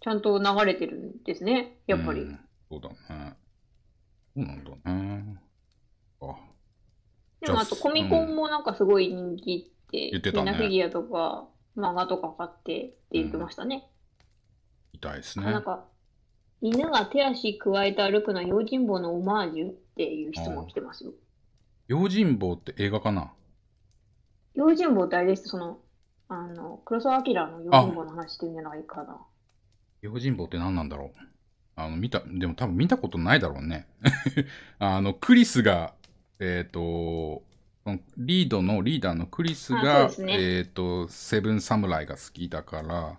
[0.00, 1.78] ちゃんと流れてるんですね。
[1.86, 2.22] やっぱり。
[2.22, 2.38] うん
[2.72, 3.36] そうだね。
[4.34, 5.36] そうなんだね。
[6.22, 6.36] あ、
[7.42, 13.90] でも、あとコミコンもなんかすごい人気って、言ってたねみんなフィギュアとか、漫画とか買ってって言ってましたね。
[14.94, 15.44] みたいですね。
[15.44, 15.84] なんか、
[16.62, 21.12] 犬が手足加えて歩くのは用心棒のオマージュっていう質問来てますよ。
[21.88, 23.32] 用心棒って映画かな？
[24.54, 25.80] 用心棒ってあれです、その、
[26.28, 29.18] あの、黒澤明の用心棒の話してるんじゃないかな。
[30.02, 31.10] 用心棒って何なんだろう？
[31.74, 33.88] あの、見た、でも多分見たことないだろうね。
[34.78, 35.94] あの、クリスが、
[36.38, 37.42] えっ、と、
[37.82, 43.18] そのリードのリーダーのクリスあが、ねえっ、と、セブンサムライが好きだから、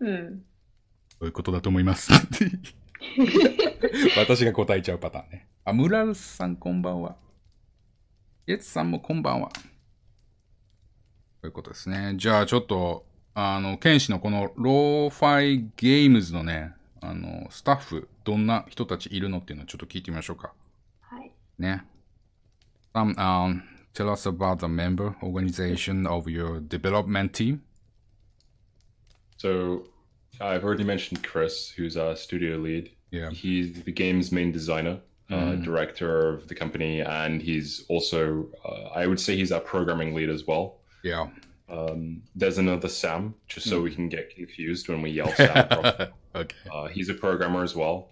[0.00, 0.44] うん。
[1.08, 2.10] そういうことだと思います。
[4.16, 5.48] 私が答えちゃうパターンね。
[5.64, 7.16] あ、ムラルさんこんばんは。
[8.46, 9.50] イエツさんもこんばんは。
[11.40, 12.14] ということですね。
[12.16, 20.52] じゃあちょっと、あの、剣士のこのローファイゲームズのね、あの、スタッフ、どんな人たちいるのっていうのをちょっと聞いてみましょうか。
[21.00, 21.32] はい。
[21.58, 21.84] ね。
[22.94, 23.62] Um, um,
[23.94, 27.60] tell us about the member organization of your development team.
[29.38, 29.84] So
[30.42, 32.90] I've already mentioned Chris, who's our studio lead.
[33.10, 33.30] Yeah.
[33.30, 35.00] He's the game's main designer,
[35.30, 40.14] uh, director of the company, and he's also, uh, I would say, he's our programming
[40.14, 40.80] lead as well.
[41.02, 41.28] Yeah.
[41.70, 45.66] Um, there's another Sam, just so we can get confused when we yell Sam.
[46.34, 46.56] okay.
[46.70, 48.10] uh, he's a programmer as well.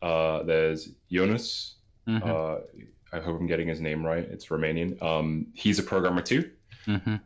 [0.00, 1.74] Uh, there's Jonas.
[2.08, 2.22] Mhm.
[2.26, 2.60] Uh,
[3.12, 4.24] I hope I'm getting his name right.
[4.24, 5.00] It's Romanian.
[5.02, 6.50] Um, he's a programmer too.
[6.86, 7.20] Mhm.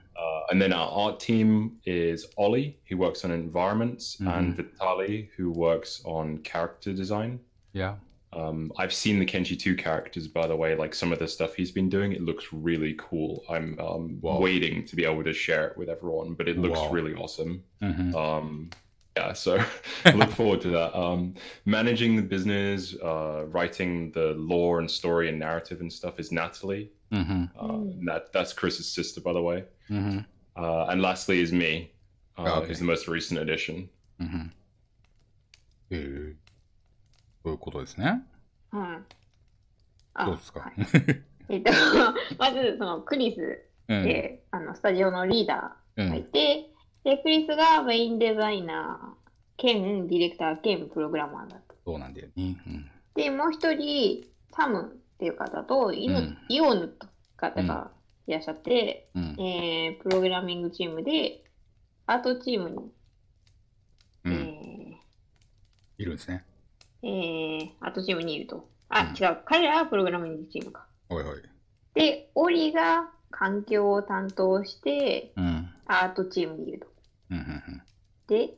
[0.51, 6.03] And then our art team is Ollie, who works on environments, and Vitali, who works
[6.05, 7.39] on character design.
[7.73, 7.95] Yeah.
[8.33, 11.55] Um, I've seen the Kenshi 2 characters, by the way, like some of the stuff
[11.55, 12.13] he's been doing.
[12.13, 13.43] It looks really cool.
[13.49, 14.39] I'm um, Wow.
[14.41, 16.91] waiting to be able to share it with everyone, but it looks Wow.
[16.91, 17.63] really awesome.
[17.83, 18.15] Mhm.
[18.15, 18.71] Um,
[19.17, 19.59] yeah, so
[20.15, 20.97] look forward to that.
[20.97, 21.35] Um,
[21.65, 26.91] managing the business, uh, writing the lore and story and narrative and stuff is Natalie.
[27.13, 27.51] Mhm.
[27.59, 29.65] Uh, that that's Chris's sister, by the way.
[29.91, 30.25] Mhm.
[30.61, 31.91] Uh, and lastly is me,
[32.37, 32.69] uh, Oh, okay.
[32.69, 33.89] who's the most recent addition.
[34.21, 34.53] うん
[35.91, 36.35] えー
[37.43, 38.23] そういうことですね。
[38.73, 39.07] うん。
[40.13, 40.71] あどうですか、
[41.49, 41.73] えっと、
[42.39, 46.25] まず、そのクリスうんで、あの、スタジオのリーダうーがいん。
[46.25, 46.69] て、
[47.03, 49.21] で、クリスがメインデザイナー
[49.57, 51.75] 兼ディレクター兼プログラマーだった。
[51.85, 52.63] そうなんだよね。
[52.67, 57.91] うんで、もう一人、サムっていう方と、イ,、うんイオヌという方が
[58.31, 61.43] いらっしゃって、うんえープログラミングチームで、
[62.07, 62.77] アートチームに、
[64.25, 65.01] うんえ
[65.99, 66.45] いるんですね。
[67.03, 68.69] ーえーアートチームにいると。
[68.89, 69.39] あ、うん違う。
[69.45, 70.87] 彼らはプログラミングチームか。
[71.09, 71.43] おいおい。
[71.95, 75.69] で、オリが環境を担当して、うん。
[75.87, 76.87] アートチームにいると。
[77.31, 77.83] うんうんうん
[78.29, 78.55] で、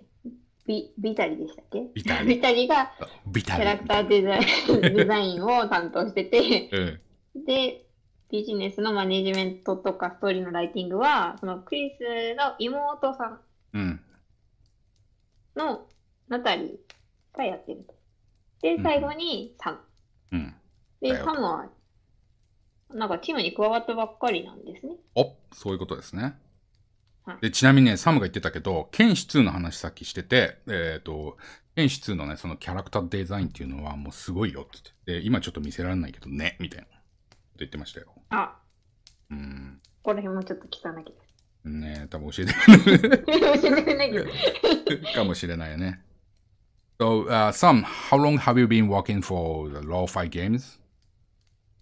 [0.67, 1.81] ビビタリでしたっけ？
[1.95, 2.93] ビタリビタリが
[3.33, 7.01] キャラクターデザイン デザインを担当してて、
[7.35, 7.45] うん。
[7.47, 7.87] で、
[8.33, 13.41] ビジネスのマネジメントとかストーリーのライティングは、そのクリスの妹さん
[13.75, 14.01] うん。
[15.55, 15.87] の
[16.29, 17.95] ナタリーがやってると。
[18.63, 19.79] で、最後にサム。
[20.33, 20.55] うん。
[21.03, 21.69] で、サムは、
[22.89, 24.95] なんかチームに加わったばっかりなんですね。
[25.15, 26.35] おそういうことですね
[27.25, 27.39] はい。
[27.43, 31.37] で、ちなみにね、サムが言ってたけど、剣士2の話さっきしてて、えっ、と、
[31.77, 34.71] 剣士2のね、そのキャラクターデザインっていうのはもうすごいよって
[35.07, 35.21] 言って。
[35.21, 36.87] で、今ちょっと見せられないけどね、みたいな。
[37.62, 38.08] こと言ってましたよ。
[38.30, 38.56] あ、
[39.30, 39.80] うん。
[39.84, 41.70] ここら辺もちょっと聞かなきゃ。
[41.70, 45.14] ね多分教えてく れる教えてくれないけど。
[45.14, 46.02] かもしれないよね。
[47.00, 50.80] So, uh, Sam, how long have you been working for the Law Fight Games?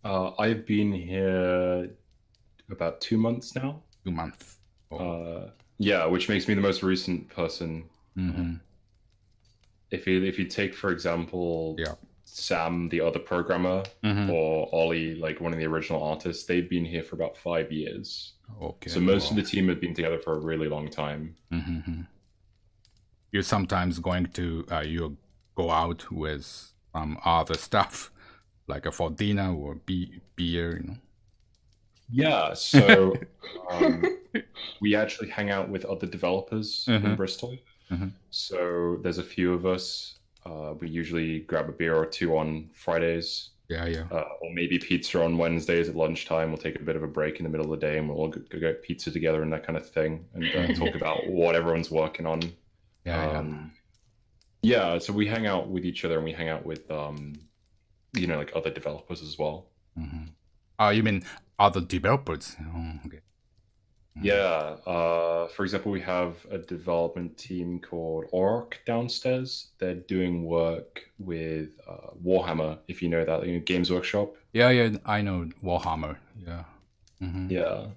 [0.04, 1.90] Uh, I've been here
[2.70, 3.82] about two months now.
[4.04, 4.58] Two months.
[4.92, 7.86] Uh, yeah, which makes me the most recent person.
[8.18, 8.62] うん、
[9.92, 11.96] If you if you take for example Yeah.
[12.33, 14.31] Sam, the other programmer, mm-hmm.
[14.31, 18.35] or Ollie, like one of the original artists, they've been here for about five years.
[18.63, 18.91] Okay.
[18.91, 19.31] So most wow.
[19.31, 21.35] of the team have been together for a really long time.
[21.53, 22.03] Mm-hmm.
[23.33, 25.17] You're sometimes going to uh, you
[25.55, 28.11] go out with um, other stuff,
[28.67, 30.97] like a for dinner or be- beer, you know.
[32.13, 33.15] Yeah, so
[33.71, 34.05] um,
[34.81, 37.07] we actually hang out with other developers mm-hmm.
[37.07, 37.57] in Bristol.
[37.91, 38.09] Mm-hmm.
[38.31, 42.71] So there's a few of us uh, we usually grab a beer or two on
[42.73, 44.05] Fridays, Yeah, yeah.
[44.11, 46.49] uh, or maybe pizza on Wednesdays at lunchtime.
[46.51, 48.19] We'll take a bit of a break in the middle of the day and we'll
[48.19, 51.27] all go, go get pizza together and that kind of thing, and uh, talk about
[51.27, 52.41] what everyone's working on.
[53.05, 53.39] Yeah, yeah.
[53.39, 53.73] Um,
[54.63, 57.35] yeah, so we hang out with each other and we hang out with, um,
[58.15, 59.67] you know, like other developers as well.
[60.79, 61.23] Uh, you mean
[61.59, 62.57] other developers?
[62.75, 63.21] Oh, okay.
[64.22, 64.78] Yeah.
[64.88, 69.72] Uh, for example, we have a development team called Orc downstairs.
[69.78, 74.36] They're doing work with uh, Warhammer, if you know that, you know, Games Workshop.
[74.54, 76.18] Yeah, yeah, I know Warhammer.
[76.38, 76.64] Yeah.
[77.22, 77.52] Mhm.
[77.52, 77.88] Yeah.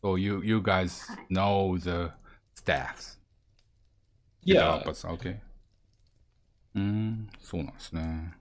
[0.00, 2.12] So you, you guys know the
[2.54, 3.16] staffs?
[4.42, 4.78] Yeah.
[4.78, 5.40] Developers, okay.
[6.74, 8.32] うーん、そうなんですね。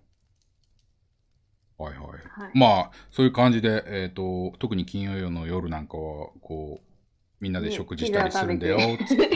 [1.83, 2.07] はいはい。
[2.40, 6.92] はいまあ、そういう感じで、えっ、と、特に金曜の夜なんかは、こう、
[7.40, 9.29] みんなで食事したりするんだよ、つって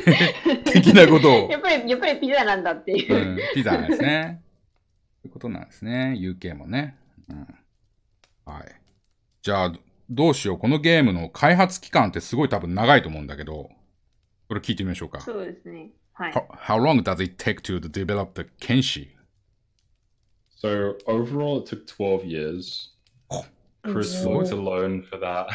[0.65, 3.35] 的なことを やっぱり、やっぱりピザなんだっていうう。
[3.35, 4.43] ん、ピザなんですね。
[5.23, 6.15] そ ういうことなんですね。
[6.17, 6.97] UK もね。
[7.29, 7.47] うん。
[8.45, 8.65] はい。
[9.43, 9.73] じゃあ、
[10.09, 10.59] どうしよう。
[10.59, 13.71] このゲームの開発期間ってすごい多分長いと思うんだけど、
[14.49, 15.21] これ聞いてみましょうか。
[15.21, 15.91] そうですね。
[16.13, 16.33] はい。
[16.33, 19.16] How, how long does it take to develop the Kenshi?
[20.57, 22.89] So overall, it took 12 years.
[23.31, 23.45] Oh,
[23.85, 25.49] Chris oh, worked alone for that.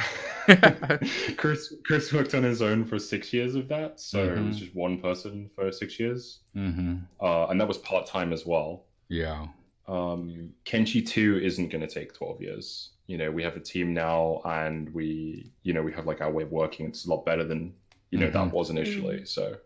[1.38, 4.38] Chris Chris worked on his own for six years of that, so mm-hmm.
[4.38, 4.66] it was mm-hmm.
[4.66, 6.98] just one person for six years, mm-hmm.
[7.20, 8.86] uh, and that was part time as well.
[9.10, 9.48] Yeah.
[9.88, 12.92] Um, Kenshi two isn't going to take twelve years.
[13.08, 16.32] You know, we have a team now, and we, you know, we have like our
[16.32, 16.86] way of working.
[16.88, 17.74] It's a lot better than
[18.12, 18.50] you know mm-hmm.
[18.50, 19.18] that was initially.
[19.18, 19.26] Mm-hmm.
[19.26, 19.58] So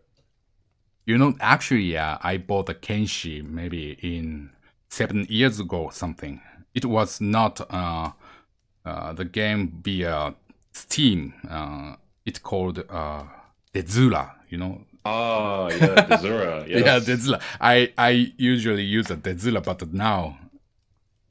[1.04, 4.50] you know, actually, yeah, I bought the Kenshi maybe in
[4.88, 6.40] seven years ago or something.
[6.74, 8.12] It was not uh,
[8.84, 10.34] uh, the game via
[10.72, 11.34] Steam.
[11.48, 13.24] Uh, it's called uh,
[13.74, 14.82] Dezula, you know.
[15.04, 16.80] ah, yeah, Dezura, yes.
[16.84, 17.40] Yeah, Dezula.
[17.60, 20.38] I, I usually use a Dezula, but now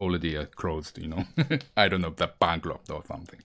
[0.02, 1.26] already uh, closed, you know.
[1.78, 3.40] I don't know, the bankrupt or something.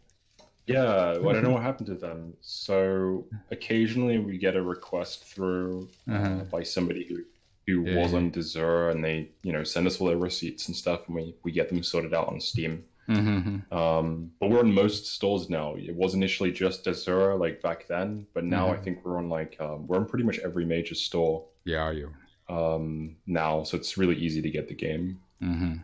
[0.67, 2.35] Yeah, well, I don't know what happened to them.
[2.41, 6.45] So occasionally we get a request through uh, Uh-huh.
[6.51, 7.25] by somebody who
[7.71, 7.97] who yeah.
[8.01, 11.35] wasn't dessert and they you know send us all their receipts and stuff and we,
[11.43, 13.77] we get them sorted out on steam mm-hmm.
[13.77, 18.27] um, but we're in most stores now it was initially just dessert like back then
[18.35, 18.81] but now mm-hmm.
[18.81, 21.93] i think we're on like um, we're in pretty much every major store yeah are
[21.93, 22.13] you
[22.49, 25.77] um, now so it's really easy to get the game mm-hmm.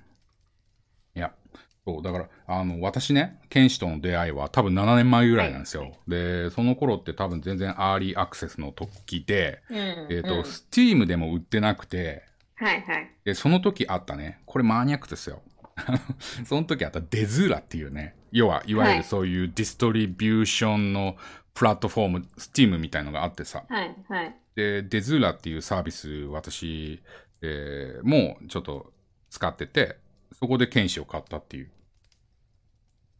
[1.87, 5.93] そう、だから、あの、私ね、ケンシとの出会いは多分7年前ぐらいなんですよ。
[6.09, 9.77] で、その頃って多分全然アーリーアクセスの時で、うん。
[10.11, 12.25] えっ、と、うん Steam でも売ってなくて、
[12.57, 13.11] はいはい。
[13.25, 15.43] で、その時あったね、これマニアックですよ。
[16.45, 21.17] その時あったデズーラっていうね、要は、いわゆはいるそういうディストリビューションの
[21.55, 24.35] プラットフォーム、Steam みたいのがあってさ、はいはい。
[24.57, 27.01] で、デズーラっていうサービス、私、
[27.43, 28.93] えーもうちょっと
[29.31, 29.99] 使ってて、
[30.33, 31.71] そこで剣士を買ったっていう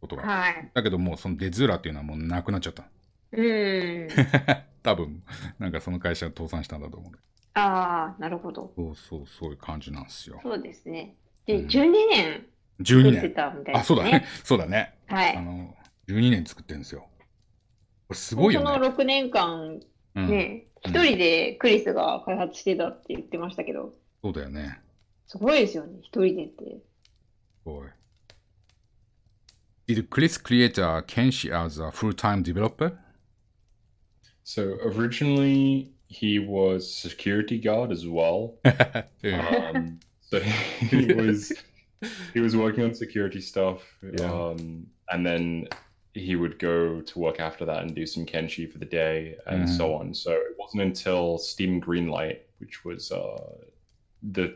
[0.01, 0.23] ことが。
[0.23, 0.71] はい。
[0.73, 2.85] だけどもうそのデズーラっていうのはもうなくなっちゃった。
[3.31, 4.07] うん。
[4.83, 5.23] 多分、
[5.59, 7.11] なんかその会社が倒産したんだと思う。
[7.53, 8.71] ああ、なるほど。
[8.75, 10.39] そうそう、そういう感じなんですよ。
[10.43, 11.15] そうですね。
[11.45, 12.45] で、うん12年
[12.81, 13.33] 12作って年。
[13.33, 13.79] た。
[13.79, 14.25] あ、そうだね。
[14.43, 14.95] そうだね。
[15.07, 15.35] はい。
[15.35, 15.75] あの、
[16.07, 17.07] 12年作ってるんですよ。
[18.13, 18.87] すごいよそのね。
[18.87, 19.79] 6年間
[20.15, 24.79] うん、ね、うん一人でクリスが開発してたって言ってましたけど、そうだよね。
[25.25, 26.63] すごいですよね、一人でって。
[26.65, 26.81] す
[27.65, 27.87] ごい。
[29.87, 32.99] Did Chris create a Kenshi as a full-time developer?
[34.43, 38.55] So originally he was security guard as well.
[38.65, 40.39] um, so
[40.79, 41.51] he was
[42.33, 43.81] he was working on security stuff
[44.19, 44.31] Yeah.
[44.31, 45.67] um, and then
[46.13, 49.69] he would go to work after that and do some kenshi for the day and
[49.69, 53.37] so on so it wasn't until steam greenlight which was uh,
[54.23, 54.55] the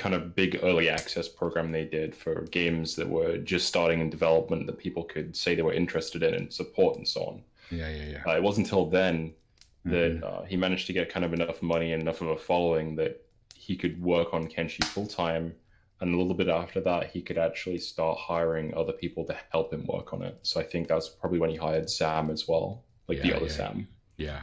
[0.00, 4.08] kind of big early access program they did for games that were just starting in
[4.08, 7.42] development that people could say they were interested in and support and so on.
[7.70, 8.22] Yeah, yeah, yeah.
[8.26, 9.34] Uh, it wasn't until then
[9.84, 10.24] that mm-hmm.
[10.24, 13.22] uh, he managed to get kind of enough money and enough of a following that
[13.54, 15.54] he could work on Kenshi full time.
[16.00, 19.70] And a little bit after that, he could actually start hiring other people to help
[19.70, 20.38] him work on it.
[20.42, 23.46] So I think that's probably when he hired Sam as well, like yeah, the other
[23.46, 23.52] yeah.
[23.52, 23.88] Sam.
[24.16, 24.40] Yeah.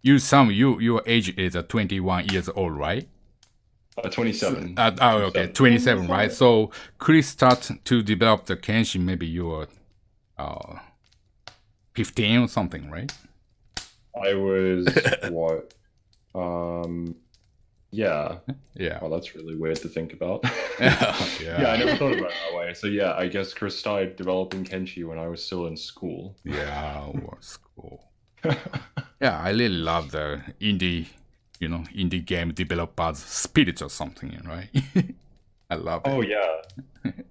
[0.00, 3.06] You, Sam, you your age is uh, 21 years old, right?
[3.98, 4.74] Uh, 27.
[4.76, 6.30] Uh, oh, okay, 27, right?
[6.30, 6.36] 27.
[6.36, 9.68] So, Chris start to develop the Kenshin, maybe you were
[10.38, 10.78] uh,
[11.94, 13.12] 15 or something, right?
[14.14, 14.88] I was
[15.30, 15.74] what?
[16.34, 17.16] Um,
[17.90, 18.38] yeah.
[18.74, 18.98] Yeah.
[19.00, 20.44] Well, that's really weird to think about.
[20.80, 21.16] yeah.
[21.40, 22.74] yeah, I never thought about it that way.
[22.74, 26.36] So yeah, I guess Chris started developing Kenshi when I was still in school.
[26.44, 28.04] Yeah, was cool.
[29.20, 31.08] Yeah, I really love the indie,
[31.60, 34.70] you know, indie game developers spirit or something, right?
[35.68, 36.10] I love it.
[36.10, 36.38] oh yeah,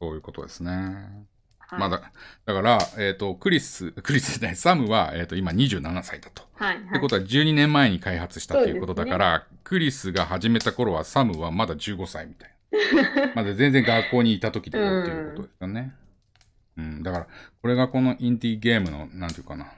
[0.00, 0.70] そういうことですね。
[0.70, 2.00] はいまだ、
[2.46, 6.44] だから、えっ、と、クリス、クリスじゃない、サムは、えっ、と、今27歳だと。
[6.54, 6.84] はいはい。
[6.88, 12.50] ってことは12年前に開発したっていうことだから、クリスが始めた頃はサムはまだ15歳みたい
[13.14, 13.32] な。
[13.36, 15.92] まだ全然学校にいた時だよっていうことですよね。
[16.78, 17.26] うん、だから、
[17.60, 19.70] これがこのインディーゲームの、なんていうかな。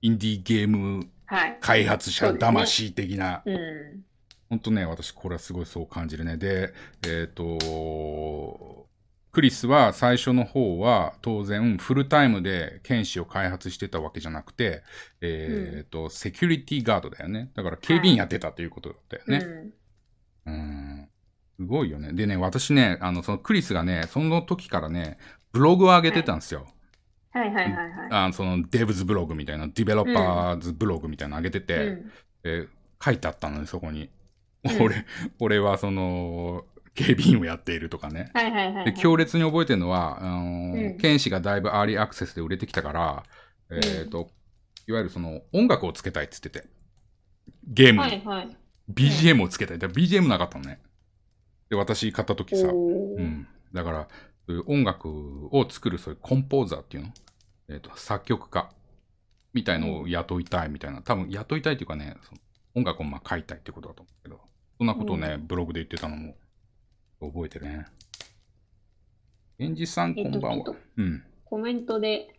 [0.00, 1.58] インディーゲームはい。
[1.60, 4.04] 開発者魂的な、うん。
[4.48, 6.36] 本当ね、私これはすごいそう感じるね。
[6.36, 6.72] で、
[7.06, 8.86] えっ、と、
[9.30, 14.82] クリスは最初の方は当然フルタイムで Kenshi を開発してたわけじゃなくて、
[15.22, 17.50] えっ、と、 security guard だよね。
[17.54, 19.38] だから警備員やってたということだよね。
[19.38, 19.72] うん
[20.44, 21.08] うん。
[21.58, 22.12] すごいよね。
[22.12, 25.18] でね、私ね、あの、そのクリスがね、その時からね、
[25.52, 26.62] ブログを上げてたんですよ。
[26.62, 26.70] はい
[27.32, 27.88] はいはいはい。
[28.10, 32.12] あのその devs blog みたいな、 developers blog みたいなの上げてて、うん
[32.44, 32.68] えー
[33.04, 34.10] 書いてあったのね、そこに。
[34.64, 35.04] うん俺、
[35.40, 36.64] 俺はその、
[36.94, 38.30] 警備員をやっているとかね。
[38.32, 38.84] はいはいはいはい。
[38.84, 43.24] で、強烈に覚えてるのは、あのーうん剣士がだいぶアーリーアクセスで売れてきたから、
[43.70, 44.30] えっ、と、
[44.86, 46.68] いわゆるその音楽をつけたいって言ってて、
[47.66, 48.56] ゲームにはいはい
[48.92, 49.78] BGM をつけたい。
[49.78, 50.80] だ BGM なかったのね。
[51.70, 52.72] で、私買った時さ、う
[53.20, 53.48] ん。
[53.72, 54.08] だから、
[54.66, 57.10] 音楽を作るそういうコンポーザーっていうの、
[57.68, 58.70] えっ、と、作曲家
[59.54, 62.40] みたいのを雇いたいみたいな、多分雇いたいっていうかね、その
[62.74, 64.40] 音楽をまあ書いたいってことだと思うけど、
[64.78, 66.34] そんなことをね、ブログで言ってたのも
[67.20, 67.86] 覚えてるね。
[69.58, 70.74] 源氏さん、こんばんは。
[70.96, 71.24] うん。
[71.44, 72.34] コメントで、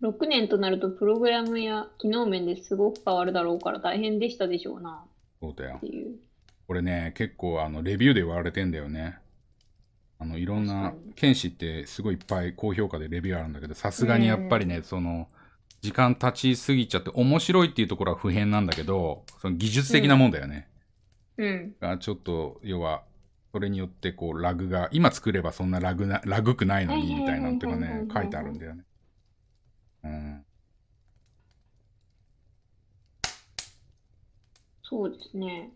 [0.00, 5.04] 6年となるとプログラムや機能面ですごく変わるだろうから大変でしたでしょうな
[5.40, 5.80] そうだよ。
[6.68, 9.18] これね、結構あのレビューで言われてんだよね。
[10.20, 15.28] あのいろんな剣士ってすごいいっぱい高評価でレビューあるんだけど、さすがにやっぱりね、その、
[15.80, 20.68] 時間経ちすぎちゃって面白いっていうところは不変なんだけど、その技術的なもんだよね。
[21.36, 21.76] うん。
[21.80, 23.04] がちょっと、要は、
[23.52, 28.84] それによってこうラグが、今作ればそんなラグな、ラグくないのにみたいなのとかはいはいはいはい、ね書いてあるんだよね。
[30.04, 30.44] うん。
[34.82, 35.70] そうですね。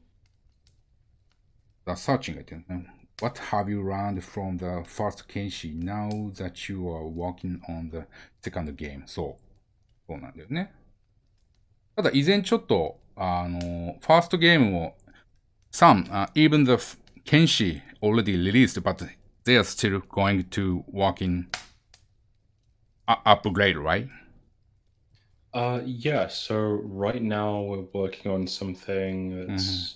[1.84, 3.01] だサーチンが言ってるね。
[3.20, 8.05] What have you learned from the first Kenshi now that you are working on the
[8.43, 9.03] second game?
[9.07, 9.41] そう。
[10.07, 10.72] そうなんだよね。
[11.95, 14.97] ただ、以前ちょっと、あの、ファーストゲームも、
[15.72, 19.07] some,、uh, even the f- Kenshi already released, but
[19.45, 21.47] they are still going to work in
[23.07, 24.07] uh, upgrade, right?
[25.53, 26.28] Uh, yeah.
[26.28, 29.95] So right now we're working on something that's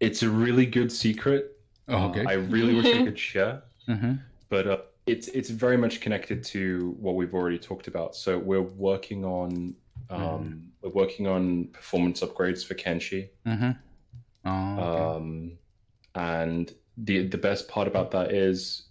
[0.00, 1.52] it's a really good secret.
[1.87, 2.25] Oh, okay.
[2.25, 4.13] Uh, I really wish I could share, mm-hmm.
[4.49, 8.15] but uh, it's it's very much connected to what we've already talked about.
[8.15, 9.75] So we're working on
[10.09, 10.61] um, mm.
[10.81, 13.29] we're working on performance upgrades for Kenshi.
[13.45, 13.71] Mm-hmm.
[14.43, 15.17] Oh, okay.
[15.17, 15.51] um,
[16.15, 18.83] and the the best part about that is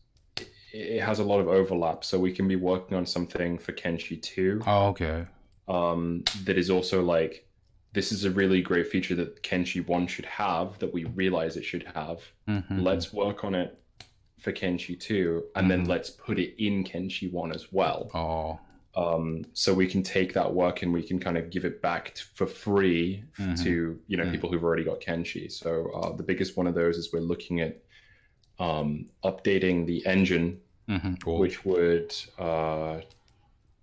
[0.72, 2.04] it has a lot of overlap.
[2.04, 4.62] So we can be working on something for Kenshi too.
[4.66, 5.26] Oh, okay.
[5.68, 7.46] Um, that is also like
[7.92, 11.64] this is a really great feature that Kenshi 1 should have that we realize it
[11.64, 12.22] should have.
[12.48, 12.80] Mm-hmm.
[12.80, 13.78] Let's work on it
[14.38, 15.68] for Kenshi 2 and mm-hmm.
[15.68, 18.10] then let's put it in Kenshi 1 as well.
[18.14, 18.60] Oh.
[18.96, 22.14] Um, so we can take that work and we can kind of give it back
[22.14, 23.54] t- for free mm-hmm.
[23.62, 25.50] to you know people who've already got Kenshi.
[25.50, 27.80] So uh, the biggest one of those is we're looking at
[28.58, 31.14] um, updating the engine, mm-hmm.
[31.22, 31.38] cool.
[31.38, 33.00] which would uh,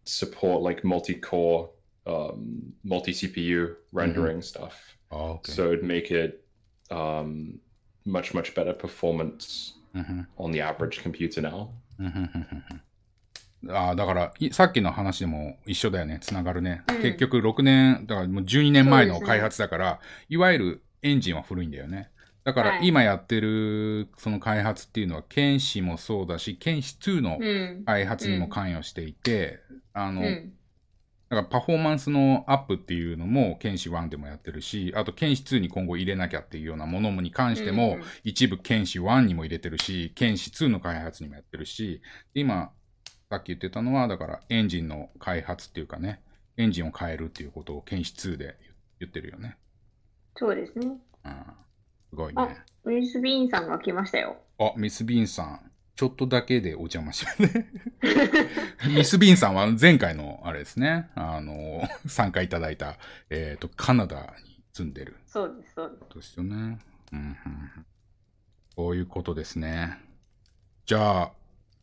[0.03, 1.69] support like multi-core
[2.07, 4.71] um, multi-CPU rendering stuff.
[5.09, 5.51] ああ、OK。
[5.51, 6.43] So it'd make it
[6.89, 7.59] um,
[8.05, 11.67] much much better performance うんうん on the average computer now.
[11.99, 12.81] うんうんうんうん
[13.69, 16.19] ああ、だから、いさっきの話でも一緒だよね。
[16.21, 16.83] つながるね。
[16.89, 19.99] うん結局6年、だからもう12年前の開発だから、
[20.29, 22.09] いわゆるエンジンは古いんだよね。
[22.43, 27.45] だからはい今やってるその開発っていうのは、剣士もそうだし、剣士2のう
[27.79, 27.83] ん。
[27.85, 29.59] 開発にも関与していて、
[29.93, 30.53] あの、うん。
[31.29, 42.01] だからパフォーマンスのアップっていうのも、剣士1でもやってるし、あと剣士2に今後入れなきゃっていうようなものに関しても、うん一部剣士1にも入れてるし、剣士2の開発にもやってるし、
[42.33, 42.71] 今、
[43.29, 46.21] さっき言ってたのは、だからエンジンの開発っていうかね、
[46.55, 48.55] エンジンを変えるっていうことを剣士2で
[48.99, 49.57] 言ってるよね。
[50.35, 50.87] そうですね。
[51.25, 51.33] うん、
[52.09, 54.37] すごいあね。、ウィスビーンさんが来ましたよ。
[54.59, 57.71] あ、ミス・ビーンさん、ちょっとだけでお邪魔しますね。
[58.95, 62.99] ミス・ビーンさんは前回のあれですね、あの、参加いただいた、
[63.31, 66.15] えっ、と、カナダに住んでるそうです、そうです。
[66.15, 66.55] ですよね。
[66.55, 67.85] うんうんうん、
[68.75, 69.97] こういうことですね。
[70.85, 71.31] じゃあ、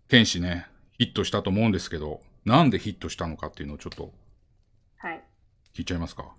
[0.06, 4.14] 剣士ね、ヒットしたと思うんですけど、なんでヒットしたのかっていうのをちょっと
[4.98, 5.24] はい。
[5.74, 6.32] 聞いちゃいますか？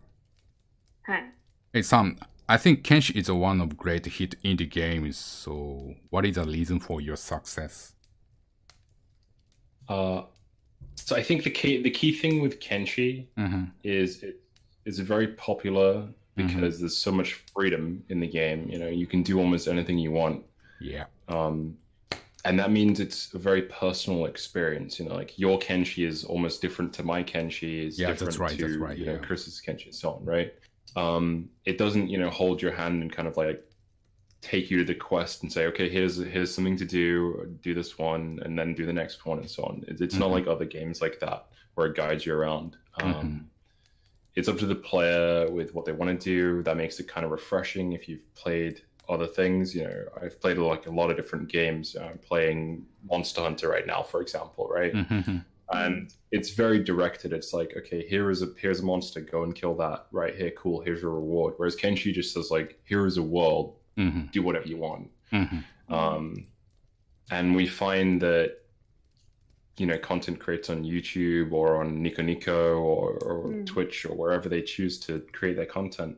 [1.01, 1.33] はい。
[1.73, 2.17] Hey Sam,
[2.47, 6.79] I think Kenshi is one of great hit indie games, so what is the reason
[6.79, 7.93] for your success?
[9.89, 10.23] Uh,
[10.95, 14.39] so I think the key the key thing with Kenshi うん、is it
[14.85, 18.67] is very popular because there's so much freedom in the game.
[18.69, 20.43] You know, you can do almost anything you want.
[20.79, 21.05] Yeah.
[21.27, 21.77] Um,
[22.43, 24.99] and that means it's a very personal experience.
[24.99, 28.39] You know, like your Kenshi is almost different to my Kenshi is Yeah, that's different
[28.39, 29.17] right, to that's right, you know.
[29.17, 30.53] Chris's Kenshi and so on, right?
[30.95, 33.63] Um, it doesn't, you know, hold your hand and kind of like
[34.41, 37.97] take you to the quest and say, okay, here's here's something to do, do this
[37.97, 39.83] one, and then do the next one, and so on.
[39.87, 40.21] It's, it's mm-hmm.
[40.21, 42.77] not like other games like that where it guides you around.
[43.01, 43.37] Um, mm-hmm.
[44.35, 46.63] It's up to the player with what they want to do.
[46.63, 49.73] That makes it kind of refreshing if you've played other things.
[49.73, 51.95] You know, I've played like a lot of different games.
[51.95, 54.93] I'm playing Monster Hunter right now, for example, right?
[54.93, 55.37] Mm-hmm
[55.71, 57.33] and it's very directed.
[57.33, 60.07] It's like, okay, here is a here's a monster, go and kill that.
[60.11, 60.81] Right here, cool.
[60.81, 61.55] Here's your reward.
[61.57, 64.25] Whereas Kenshi just says like, here is a world, mm-hmm.
[64.31, 65.09] do whatever you want.
[65.31, 65.93] Mm-hmm.
[65.93, 66.47] Um,
[67.31, 68.57] and we find that
[69.77, 73.65] you know content creators on YouTube or on Nico Nico or, or mm.
[73.65, 76.17] Twitch or wherever they choose to create their content.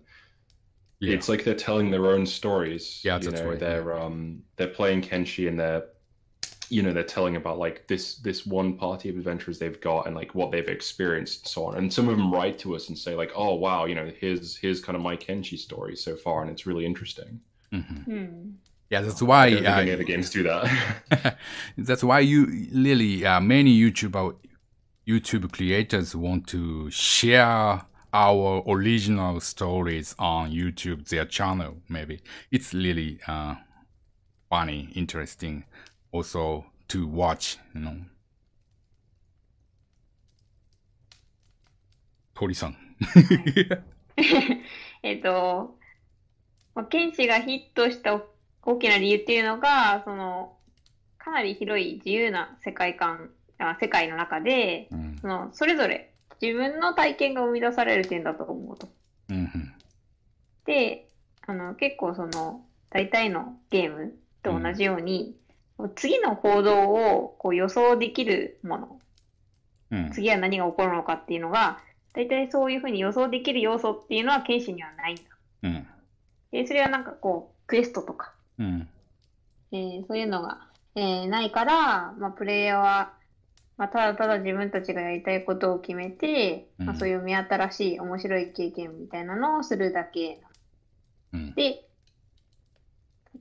[1.00, 1.14] Yeah.
[1.14, 3.02] It's like they're telling their own stories.
[3.04, 3.60] Yeah, that's you know, right.
[3.60, 4.04] They're yeah.
[4.04, 5.86] um they're playing Kenshi and they're
[6.70, 10.16] you know they're telling about like this this one party of adventurers they've got and
[10.16, 12.98] like what they've experienced and so on and some of them write to us and
[12.98, 16.42] say like oh wow you know here's here's kind of my kenshi story so far
[16.42, 17.40] and it's really interesting
[17.74, 18.04] Mhm.
[18.06, 18.50] Hmm.
[18.90, 19.48] Yeah, that's why.
[19.48, 21.38] i don't think uh, any other games do that
[21.78, 24.36] that's why you really uh, many YouTuber
[25.08, 27.82] YouTube creators want to share
[28.14, 31.78] our original stories on YouTube, their channel.
[31.88, 32.20] Maybe
[32.52, 33.56] it's really uh,
[34.50, 35.64] funny, interesting,
[36.18, 37.60] also to watch.
[37.74, 38.02] You know.
[42.34, 42.78] 鳥さん。
[45.02, 45.78] えっと、
[46.76, 48.22] まあ、剣士がヒットした
[48.64, 50.58] 大きな理由っていうのが、その、
[51.18, 58.88] かなり広い自由な世界観、あ世界の中で、うんその、それぞれ自分の体験が生み出される点だと思うと。
[59.30, 59.74] うん
[60.66, 61.08] で、
[61.48, 64.14] あの、結構その、大体のゲーム
[64.44, 65.36] と同じように、
[65.96, 69.00] 次の行動をこう予想できるもの、
[69.92, 70.12] うん。
[70.12, 71.80] 次は何が起こるのかっていうのが、
[72.14, 75.24] 大体そういうふうに予想できる要素っていうのは剣士にはないんだ。
[75.64, 75.88] うん。
[76.52, 78.90] で、それはなんかこう、クエストとか、うん。
[79.72, 83.14] えーそういうのが、えーないから、まあ、プレイヤーは、
[83.78, 87.00] まあ、ただただ自分たちがやりたいことを決めて、まあ、うん。
[87.00, 90.42] そういう目新しい面白い経験みたいなのをするだけ。
[91.34, 91.54] うん。
[91.54, 91.87] で、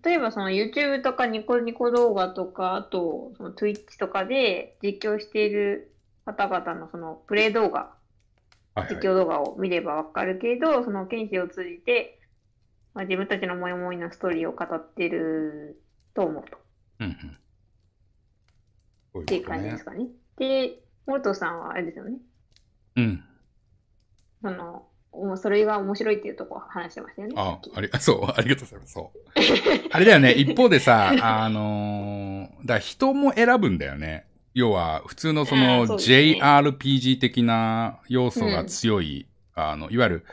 [0.03, 5.95] 例えばその YouTube とかニコニコ動画とか、あとその Twitch とかで実況している
[6.25, 12.21] 方々のそのプレイ動画、はいはい実況動画を見ればわかるけど、その剣士を通じて、
[12.93, 15.81] まあ、自分たちの思い思いのストーリーを語ってる
[16.13, 16.59] と思うと。
[17.01, 17.39] うんうん
[19.23, 20.09] っていう感じですかね。
[20.37, 22.19] で、モルトさんはあれですよね。
[22.97, 23.25] うん。
[24.43, 24.96] その、お
[25.37, 27.35] それが面白いっていうとこ話してましたよね。
[27.37, 28.93] あ、あり、 そう、ありがとうございます。
[28.93, 29.19] そう。
[29.91, 34.27] あれだよね、一方でさ、 あのーだ人も選ぶんだよね。
[34.55, 40.25] 要は、普通のそあの JRPG 的な要素が強い、あの、いわゆる、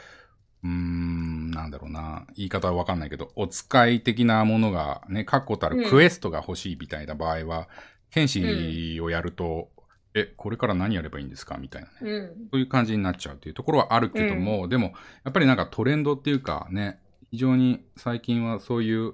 [0.63, 7.67] うーん、なんだろうな、言い方はわかんないけど、お使い的なものがね、確固たるクエストが欲しいみたいな場合は、
[8.11, 9.69] 剣士をやると、
[10.16, 11.57] え、これから何やればいいんですか？
[11.57, 11.93] みたいなね。
[12.01, 12.28] うん。
[12.51, 14.93] そういう感じになっちゃうっていうところはあるけども、でも、
[15.24, 16.99] やっぱりなんかトレンドっていうかね、
[17.32, 19.14] 非常に最近はそういう、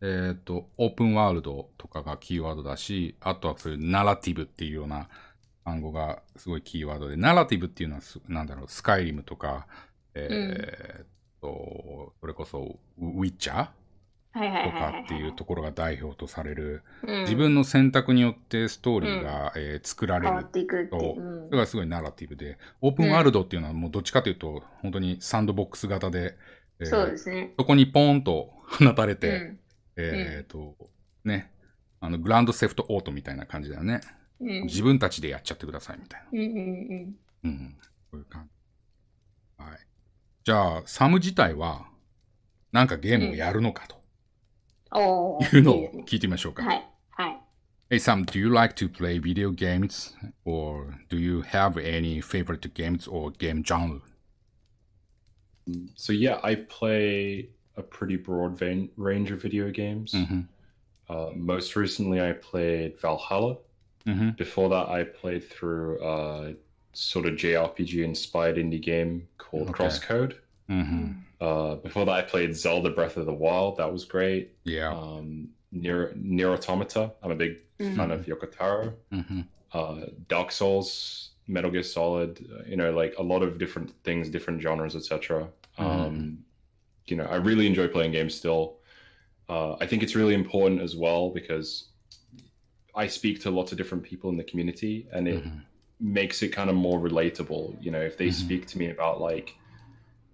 [0.00, 5.08] えっ、と、オープンワールドとかがキーワードだし、あとはそういうナラティブっていうような
[5.64, 9.66] 単語がすごいキーワードで、ナラティブっていうのはす、なんだろう、スカイリムとか、
[10.14, 11.06] えっ、
[11.40, 13.68] と、それこそ、ウィッチャー？
[14.32, 14.38] と。
[14.40, 21.46] かっていうところが代表とされる、うん自分の選択によってストーリーが、えー作られる変わっていくっていう。
[21.46, 26.36] んそれがすごいナラティブで、オープンワールドっていうのはもうどっちかというと、本当にサンドボックス型で、
[26.80, 27.52] えーそうですね。
[27.58, 29.58] そこにポーンと放たれて、うん
[29.96, 30.76] えっ、と、
[31.24, 31.52] ね、
[32.00, 34.00] あの、グランドセフトオートみたいな感じだよね。
[34.40, 36.26] うん自分たちでやっちゃってくださいみたいな。
[36.32, 37.16] うんうんうん。
[37.44, 37.76] うん。
[38.12, 38.48] そういう感
[39.58, 39.64] じ。
[39.64, 39.78] はい。
[40.44, 41.88] じゃあ、サム自体は、
[42.70, 43.97] なんかゲームをやるのかと
[44.95, 46.63] いうのをいいですね聞いてみましょうか。
[46.63, 46.89] はい。
[47.11, 47.39] はい。
[47.89, 52.73] Hey Sam, do you like to play video games or do you have any favorite
[52.73, 54.01] games or game genre?
[55.95, 60.13] So yeah, I play a pretty broad vein, range of video games.
[60.13, 60.41] Mm-hmm.
[61.09, 63.57] Uh, most recently, I played Valhalla.
[64.07, 64.31] Mm-hmm.
[64.31, 66.53] Before that, I played through a
[66.93, 69.85] sort of JRPG inspired indie game called Okay.
[69.85, 70.35] Crosscode.
[70.69, 71.11] Mm-hmm.
[71.40, 73.76] Uh, before that, I played Zelda Breath of the Wild.
[73.76, 74.56] That was great.
[74.64, 74.92] Yeah.
[74.92, 77.12] Um, Nier, Nier Automata.
[77.22, 77.58] I'm a big
[77.94, 78.94] fan of Yokotaro.
[79.12, 79.40] Mm-hmm.
[79.72, 82.44] Uh, Dark Souls, Metal Gear Solid.
[82.66, 85.48] You know, like a lot of different things, different genres, etc.
[85.76, 86.38] Um,
[87.06, 88.78] you know, I really enjoy playing games still.
[89.48, 91.88] Uh, I think it's really important as well because
[92.94, 95.62] I speak to lots of different people in the community, and it Mhm.
[96.00, 97.76] makes it kind of more relatable.
[97.82, 98.32] You know, if they Mhm.
[98.34, 99.54] speak to me about like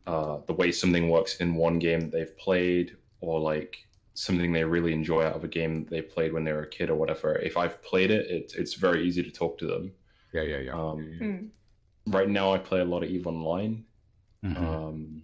[0.06, 4.64] uh, the way something works in one game that they've played, or like something they
[4.64, 7.36] really enjoy out of a game they played when they were a kid or whatever.
[7.36, 9.92] If I've played it, it's it's very easy to talk to them.
[10.32, 10.72] Yeah, yeah, yeah.
[10.72, 11.50] Um, うん。
[12.08, 13.84] right now, I play a lot of Eve Online.
[14.44, 14.56] Mhm.
[14.56, 15.22] Um,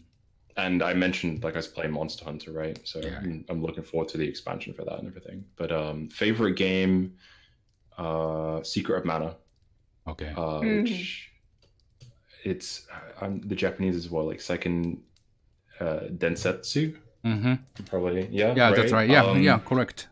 [0.57, 2.79] and I mentioned like I was playing Monster Hunter, right?
[2.85, 3.19] So Yeah.
[3.23, 5.45] I'm, I'm looking forward to the expansion for that and everything.
[5.57, 7.17] But um, favorite game,
[7.99, 9.37] uh, Secret of Mana,
[10.07, 10.33] okay.
[10.37, 10.83] uh, Mhm.
[10.83, 11.30] which
[12.45, 12.87] it's
[13.21, 15.03] I'm the Japanese as well, like second
[15.81, 17.55] uh, Densetsu, Mm-hmm.
[17.85, 18.27] probably.
[18.31, 19.09] Yeah, Yeah, that's right.
[19.09, 20.09] Yeah, Um, yeah, correct.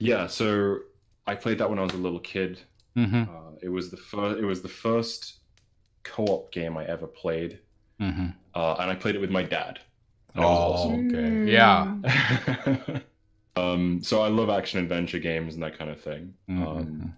[0.00, 0.26] yeah.
[0.26, 0.78] So
[1.26, 2.60] I played that when I was a little kid.
[2.96, 3.22] Mm-hmm.
[3.22, 4.38] Uh, it was the first.
[4.40, 5.40] It was the first
[6.02, 7.60] co-op game I ever played,
[8.00, 8.28] Mm-hmm.
[8.54, 9.78] uh, and I played it with my dad.
[10.34, 11.08] And was Oh, awesome.
[11.08, 11.30] okay.
[11.30, 11.48] Mm.
[11.50, 12.98] Yeah.
[13.56, 16.34] Um, so I love action adventure games and that kind of thing.
[16.50, 16.66] Mhm.
[16.66, 17.16] Um,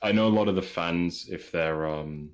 [0.00, 2.30] I know a lot of the fans, if they're, um,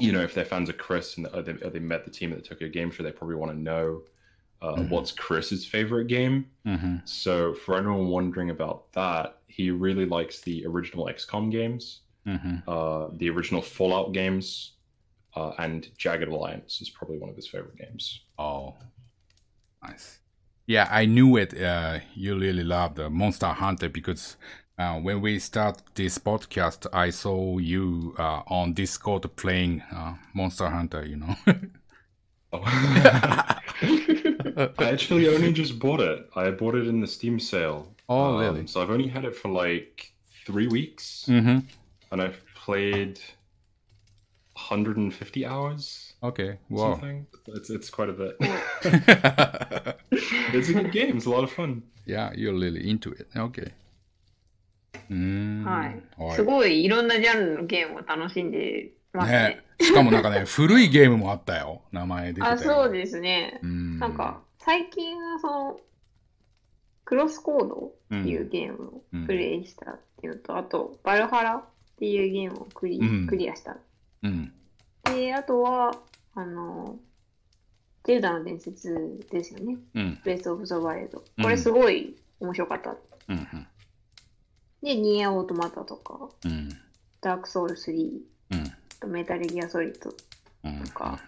[0.00, 2.48] you know, if their fans of Chris and they, they met the team at the
[2.48, 4.02] Tokyo Game Show, they probably want to know
[4.62, 4.88] uh, mm-hmm.
[4.88, 6.46] what's Chris's favorite game.
[6.66, 6.96] Mm-hmm.
[7.04, 12.68] So for anyone wondering about that, he really likes the original XCOM games, mm-hmm.
[12.68, 14.72] uh, the original Fallout games,
[15.34, 18.20] uh, and Jagged Alliance is probably one of his favorite games.
[18.38, 18.74] Oh,
[19.82, 20.18] nice.
[20.66, 21.60] Yeah, I knew it.
[21.60, 24.36] Uh, you really loved uh, Monster Hunter because
[24.80, 30.68] uh, when we start this podcast, I saw you uh, on Discord playing uh, Monster
[30.70, 31.04] Hunter.
[31.06, 31.36] You know.
[32.52, 32.62] Oh.
[32.66, 33.60] I
[34.80, 36.28] actually only just bought it.
[36.34, 37.94] I bought it in the Steam sale.
[38.08, 38.66] oh, Um, really?
[38.66, 40.12] So I've only had it for like
[40.46, 41.58] three weeks, Mm-hmm.
[42.10, 43.20] and I've played
[44.54, 46.14] 150 hours.
[46.24, 46.58] Okay.
[46.68, 46.94] Wow.
[46.94, 47.26] Something.
[47.46, 48.36] It's it's quite a bit.
[50.52, 51.16] it's a good game.
[51.18, 51.82] It's a lot of fun.
[52.04, 53.28] Yeah, you're really into it.
[53.36, 53.70] Okay.
[55.10, 56.02] うーんはい。
[56.16, 59.38] はいすごいいろんなジャンルのゲームを楽しんでますね。
[59.38, 59.64] ね。
[59.80, 61.82] しかもなんかね、 古いゲームもあったよ。
[61.92, 62.52] 名前出てたよ。
[62.52, 63.58] あ、そうですね。
[63.62, 63.98] うん。
[63.98, 65.80] なんか、最近はその、
[67.04, 71.64] クロスコードっていうゲームをプレイしたっていうのと、あと、バルハラっ
[71.98, 73.76] ていうゲームをクリ,、うんクリアした。
[74.22, 74.52] うん。
[75.04, 75.92] で、あとは、
[76.34, 76.98] あの、
[78.04, 79.76] ゼルダの伝説ですよね。
[79.94, 80.20] うん。
[80.22, 81.24] ブレスオブザワイルド。
[81.38, 82.96] うんこれすごい面白かった。
[83.28, 83.66] うん。
[84.82, 86.68] で、ニアオートマタとか、うん。
[87.20, 88.10] ダークソウル3、
[88.52, 88.72] うん。
[88.98, 90.10] とメタルギアソリッド。
[90.64, 91.18] うんとか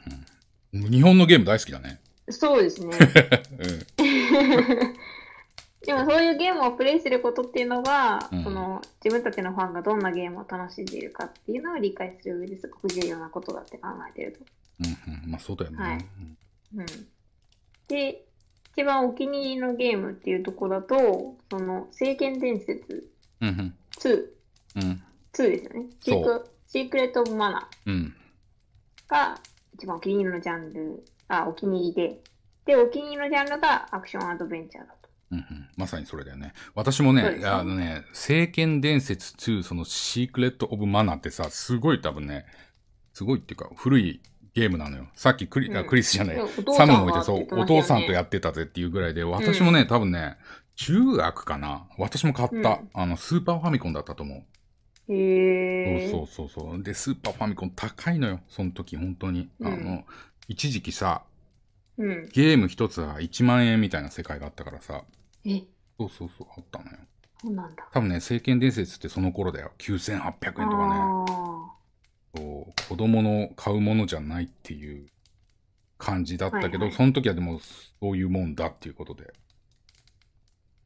[0.72, 2.00] うん日本のゲーム大好きだね。
[2.30, 2.96] そうですね。
[3.98, 4.94] うん。
[5.84, 14.40] でもそういうゲームをプレイすることっていうのが、うんその自分たちのファンがどんなゲームを楽しんでいるかっていうのを理解する上ですごく重要なことだって考えてると。
[14.80, 15.76] うんうんまあそうだよね。
[15.76, 16.06] はい
[16.76, 16.86] うん、
[17.88, 18.24] で、
[18.72, 23.11] 一番お気に入りのゲームっていうところだと、その、聖剣伝説
[23.42, 23.74] うんうん。
[23.98, 24.24] 2、
[24.76, 25.02] うん。
[25.34, 25.86] 2ですよね。
[26.00, 28.14] シークシークレット・オブ・マナうん。
[29.08, 29.38] ーが
[29.74, 32.20] 一番お気に入りのジャンル、あ、お気に入りで、
[32.64, 35.10] で、お気に入りのジャンルがアクションアドベンチャーだと。
[35.32, 35.68] うんうん。
[35.76, 36.52] まさにそれだよね。
[36.74, 42.46] 私もね、あのね、聖剣伝説2、そのシークレット・オブ・マナーってさ、すごい多分ね、
[43.12, 44.22] すごいっていうか、古い
[44.54, 45.08] ゲームなのよ。
[45.14, 45.86] さっきクリ,あ、うん。
[45.88, 46.36] クリスじゃない、
[46.76, 50.36] サムもいてそう、お父さんとやってたぜっていうぐらいで、私もね、多分ね、
[50.76, 51.86] 中学かな？
[51.98, 54.44] 私も買った、うんあの、スーパーファミコンだったと思
[55.08, 55.12] う。
[55.12, 56.10] へー。
[56.10, 56.82] そうそうそうそう。
[56.82, 59.48] で、スーパーファミコン高いのよ、その時、本当に。
[59.60, 60.04] うんあの、
[60.48, 61.22] 一時期さ、
[61.98, 62.28] うん。
[62.32, 65.04] ゲーム一つは1万円みたいな世界があったからさ、
[65.44, 65.62] え、
[65.98, 66.98] そうそうそう、あったのよ。
[67.40, 67.88] そうなんだ。
[67.92, 69.72] 多分ね、聖剣伝説ってその頃だよ。
[69.78, 70.94] 9800円とかね。
[70.94, 71.26] あ
[72.34, 75.06] そう子供の買うものじゃないっていう
[75.98, 79.32] 感じだったけど、はいはいその時はでもそういうもんだっていうことで。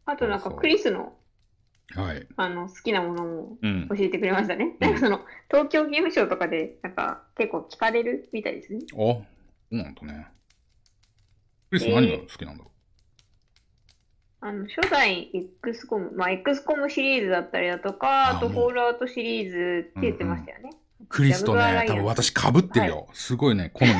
[0.07, 1.14] ーあとなんかクリスの
[1.94, 2.26] はい。
[2.36, 3.94] あの好きなものもうん教。
[3.96, 4.76] えてくれましたね。
[4.80, 8.80] うんなんかその東京ゲームショウとかでなんか結構聞かれるみたいですね。
[8.92, 9.24] あ、そ
[9.70, 10.26] うなんだね。
[11.70, 12.70] クリス何が好きなんだろ
[14.40, 15.30] あの初代
[15.62, 20.70] XCOM、まあ XCOM シリーズだったりだとか、あとあもうフォールアウトシリーズって言ってましたよね。
[21.02, 23.09] うクリスとね多分私被ってるよ。
[23.12, 23.98] すごいね、好みが。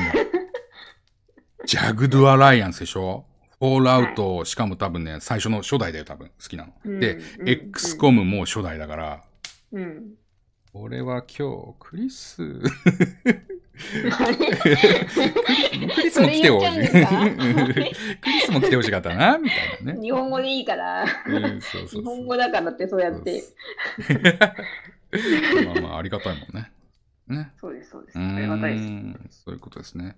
[1.65, 3.25] ジャグドアライアンスでしょ？
[3.59, 6.73] フォールアウト、しかも多分ね、最初の初代だよ、多分好きなの。
[6.85, 9.23] うんで、うん XCOM も初代だから、
[9.71, 10.13] うん。
[10.73, 12.51] 俺は今日、クリス、 ク
[16.03, 16.87] リスも来てほしい。
[18.21, 20.01] クリスも来てほしかったな、みたいなね。
[20.01, 21.03] 日本語でいいから。
[21.03, 23.43] うん、そうそう日本語だからってそうやって。
[25.65, 26.71] まあまあ、ありがたいもんね。
[27.27, 27.51] ね。
[27.59, 28.19] そうです、そうです。
[28.19, 29.43] うありがたいです。
[29.43, 30.15] そういうことですね。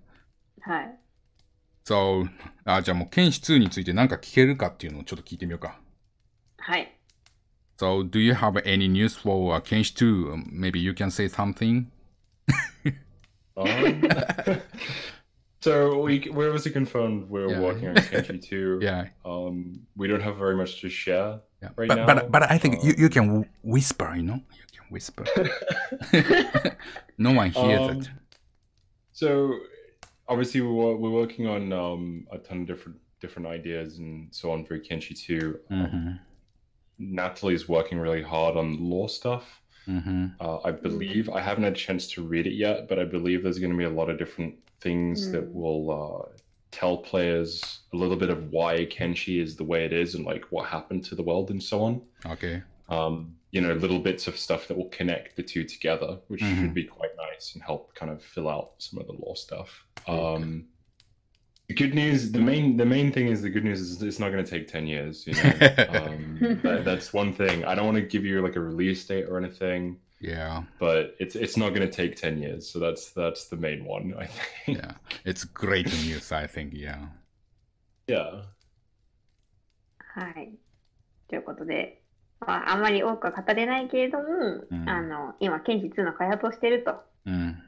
[0.61, 0.99] はい。
[1.88, 2.26] So,
[2.64, 5.78] あ、じゃあもう、剣士2について何か聞けるかっていうのをちょっと聞いてみようか。
[6.58, 6.90] はい。
[7.76, 10.32] So, do you have any news for uh, Kenshi 2?
[10.32, 11.86] Um, Maybe you can say something?
[13.56, 14.02] Um,
[15.60, 17.60] so we we obviously confirmed we're Yeah.
[17.60, 18.78] working on Kenshi 2.
[18.82, 19.06] Yeah.
[19.24, 21.40] Um, we don't have very much to share.
[21.62, 21.68] yeah.
[21.76, 24.40] Right but, now, but, but I think you, um, you can w- whisper, you know?
[24.52, 25.24] You can whisper.
[27.18, 28.10] no one hears Um, it.
[29.12, 29.54] So
[30.29, 34.63] obviously we're, we're working on um, a ton of different different ideas and so on
[34.63, 35.59] for Kenshi 2.
[35.71, 36.19] Um, Mhm.
[36.99, 39.61] Natalie's working really hard on lore stuff.
[39.87, 40.35] Mhm.
[40.39, 43.43] Uh, I believe I haven't had a chance to read it yet, but I believe
[43.43, 45.53] there's going to be a lot of different things that Mm.
[45.53, 46.37] will uh,
[46.71, 50.45] tell players a little bit of why Kenshi is the way it is and like
[50.51, 52.01] what happened to the world and so on.
[52.25, 56.40] Okay Um, you know, little bits of stuff that will connect the two together, which
[56.42, 56.60] Mhm.
[56.60, 59.86] should be quite nice and help kind of fill out some of the lore stuff.
[60.06, 60.68] Um,
[61.66, 64.30] The good news, the main, the main thing is the good news is it's not
[64.30, 65.26] going to take ten years.
[65.26, 65.50] You know,
[65.88, 67.64] um, that, that's one thing.
[67.64, 69.96] I don't want to give you like a release date or anything.
[70.20, 70.64] Yeah.
[70.78, 74.12] But it's it's not going to take ten years, so that's that's the main one.
[74.18, 74.76] I think.
[74.78, 74.92] Yeah,
[75.24, 76.32] it's great news.
[76.32, 76.74] I think.
[76.74, 77.06] Yeah.
[78.08, 78.42] Yeah.
[80.14, 80.52] はい。
[81.28, 82.02] ということで、
[82.45, 84.23] まあ、あんまり多くは語れないけれども、
[84.69, 86.95] うんあの、今、ケンジ2の開発をしていると。
[87.25, 87.61] うん。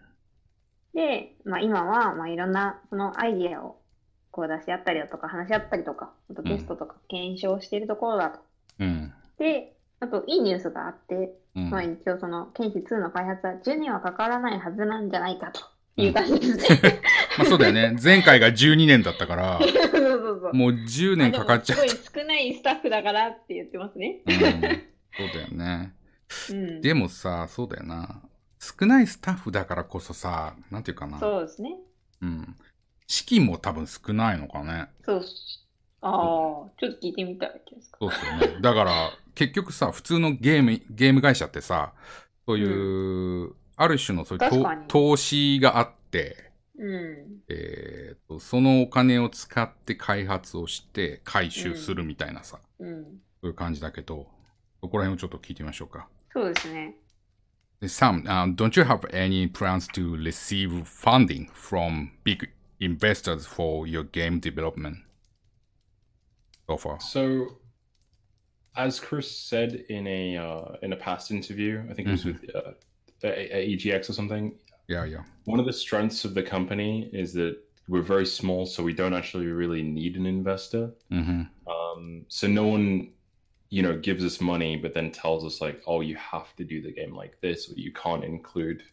[0.93, 3.81] で、まあ、今は、まあ、いろんな、そのアイディアを、
[4.31, 8.39] こう出し合ったりだとか、話し合ったりとか、あとテストとか検証しているところだと。
[8.79, 9.13] うん。
[9.37, 15.61] で、あと、いいニュースがあって、うんまあ、一応、その、ケンジ2の開発は10年はかからないはずなんじゃないかと
[15.97, 17.01] いう感じですね。
[17.37, 17.97] まあそうだよね。
[18.01, 19.59] 前回が12年だったから。
[20.53, 21.93] もう10年かかっちゃうあでも。
[21.93, 24.21] すごい少ないスタッフだからって言ってますね。
[24.25, 24.51] うん、そう
[25.33, 25.93] だよね。
[26.49, 26.81] うん。
[26.81, 28.21] でもさ、そうだよな。
[28.59, 31.19] 少ないスタッフだからこそさ、なんていうかな。
[31.19, 31.75] そうですね。
[32.21, 32.55] うん。
[33.07, 34.87] 資金も多分少ないのかね。
[35.03, 35.67] そうっす。
[36.01, 36.11] ああ、
[36.79, 37.97] ちょっと聞いてみたいですか。
[37.99, 38.61] そうっすよね。
[38.61, 41.93] だから、結局さ、普通のゲーム、ゲーム会社ってさ、
[42.47, 47.41] そういう、ある種のそういう投資があって、うん。
[47.49, 53.03] えーと、そのお金を使って開発をして回収するみたいなさ、うん。
[53.03, 53.09] そ
[53.43, 54.27] ういう感じだけど、
[54.81, 56.07] そこら辺をちょっと聞いてみましょうか。
[56.31, 56.95] そうですね。
[57.81, 64.39] Sam, uh, don't you have any plans to receive funding from big investors for your game
[64.39, 64.97] development
[66.67, 66.99] so far?
[66.99, 67.57] So,
[68.75, 72.41] as Chris said in a uh, in a past interview, I think it was Mhm.
[72.41, 72.73] with uh,
[73.23, 74.53] a- a- EGX or something.
[74.87, 75.23] Yeah, yeah.
[75.45, 77.57] One of the strengths of the company is that
[77.87, 80.91] we're very small, so we don't actually really need an investor.
[81.11, 81.41] Mm-hmm.
[81.71, 83.11] Um, so no one,
[83.69, 86.81] you know, gives us money, but then tells us like, "Oh, you have to do
[86.81, 88.83] the game like this, or you can't include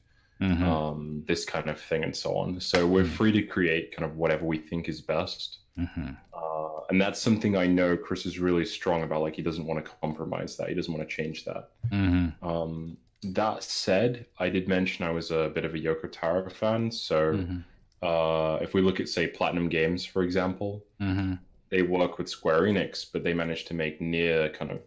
[0.40, 0.62] Mm-hmm.
[0.62, 3.08] um, this kind of thing, and so on." So we're Mhm.
[3.08, 5.58] free to create kind of whatever we think is best.
[5.76, 6.10] mm-hmm.
[6.32, 9.22] Uh, and that's something I know Chris is really strong about.
[9.22, 10.68] Like he doesn't want to compromise that.
[10.68, 11.70] He doesn't want to change that.
[11.92, 12.44] Mm-hmm.
[12.44, 16.90] Um, that said, I did mention I was a bit of a Yoko Taro fan.
[16.90, 17.58] So Mm-hmm.
[18.02, 21.34] uh, if we look at say Platinum Games, for example, Mm-hmm.
[21.70, 24.80] they work with Square Enix, but they managed to make near kind of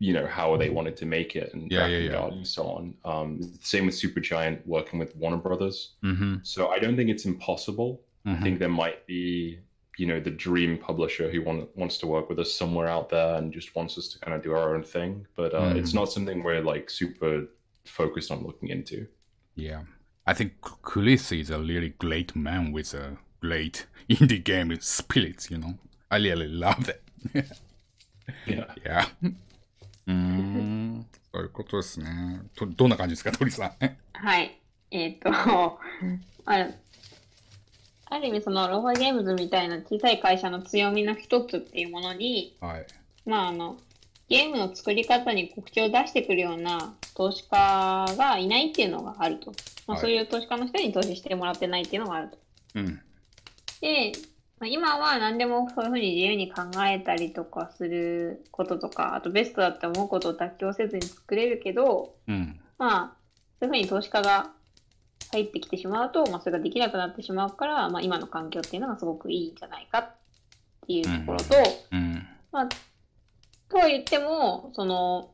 [0.00, 2.26] you know how they wanted to make it and Yeah, yeah, yeah.
[2.26, 2.94] and so on.
[3.04, 5.92] Um, same with Supergiant working with Warner Brothers.
[6.02, 6.36] Mm-hmm.
[6.42, 8.02] So I don't think it's impossible.
[8.26, 8.42] I Mm-hmm.
[8.42, 9.60] think there might be,
[9.97, 13.35] you know, the dream publisher who want, wants to work with us somewhere out there
[13.35, 15.25] and just wants us to kind of do our own thing.
[15.35, 15.75] But uh, Mm.
[15.77, 17.47] it's not something we're like super
[17.85, 19.07] focused on looking into.
[19.55, 19.81] Yeah.
[20.25, 25.57] I think Chris is a really great man with a great indie game spirit, you
[25.57, 25.73] know.
[26.11, 27.01] I really love it.
[28.45, 28.65] Yeah.
[28.85, 29.05] yeah.
[30.07, 31.05] うーん。
[31.33, 32.41] そういうことですね。
[32.55, 33.71] とどんな感じですか、鳥さん。
[34.13, 34.59] はい。
[34.91, 36.67] えっ、と、あ
[38.14, 42.86] ある意味そのローファゲームズみたいな小さい会社の強みの一つっていうものに、はい。
[43.26, 43.76] まああの、
[44.28, 49.50] ゲームの作り方に告知を出してくるような投資家がいないっていうのがあると。
[49.50, 49.54] ま
[49.88, 52.38] あ、はいそういう投資家の人に投資してもらってないっていうのがあると。
[52.76, 53.00] うん。
[53.80, 54.12] で、
[54.60, 62.60] まあ、今は何でもそういうふうに自由に考えたりとかすることとか、あとベストだって思うことを妥協せずに作れるけど、うん。
[62.78, 63.16] まあ、
[63.58, 64.52] そういうふうに投資家が
[65.34, 70.14] 入ってきてしまうと、まあ、それができなくなってしまうから、まあ、今の環境っていうのがすごくいいんじゃないかっ
[70.86, 71.44] ていうところと、
[71.92, 72.26] うん。
[72.52, 72.68] まあ、
[73.68, 75.30] とは言っても、その、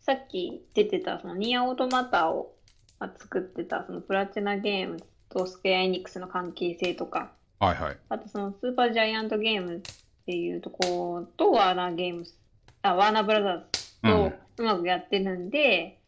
[0.00, 2.54] さっき出てた、そのニアオートマタを
[2.98, 7.96] まあ作ってた、そのプラチナゲームとスクエアエニックスの関係性とか、はいはい。
[8.08, 9.80] あとそのスーパージャイアントゲームっ
[10.26, 12.34] ていうところとワーナーゲームズ、
[12.82, 16.00] あ、ワーナーブラザーズとうまくやってるんで、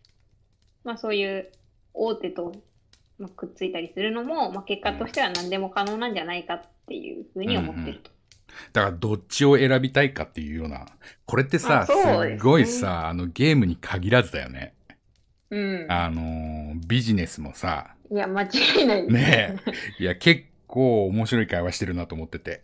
[0.84, 1.50] まあそういう
[1.94, 2.52] 大手と
[3.18, 8.10] まあくっついたりするのも、まあ結果としては何でも可能なんじゃないかっていうふうに思ってると。
[8.72, 10.86] だからどっちを選びたいかっていうような。
[11.26, 14.74] これってさ、ねすっごいさ、あのゲームに限らずだよね。
[15.50, 15.86] うん。
[15.90, 18.48] あのービジネスもさ、いや、間違
[18.82, 19.14] いないです。
[19.14, 19.56] ね
[19.98, 20.02] え。
[20.02, 22.62] いや、結構面白い会話してるなと思ってて。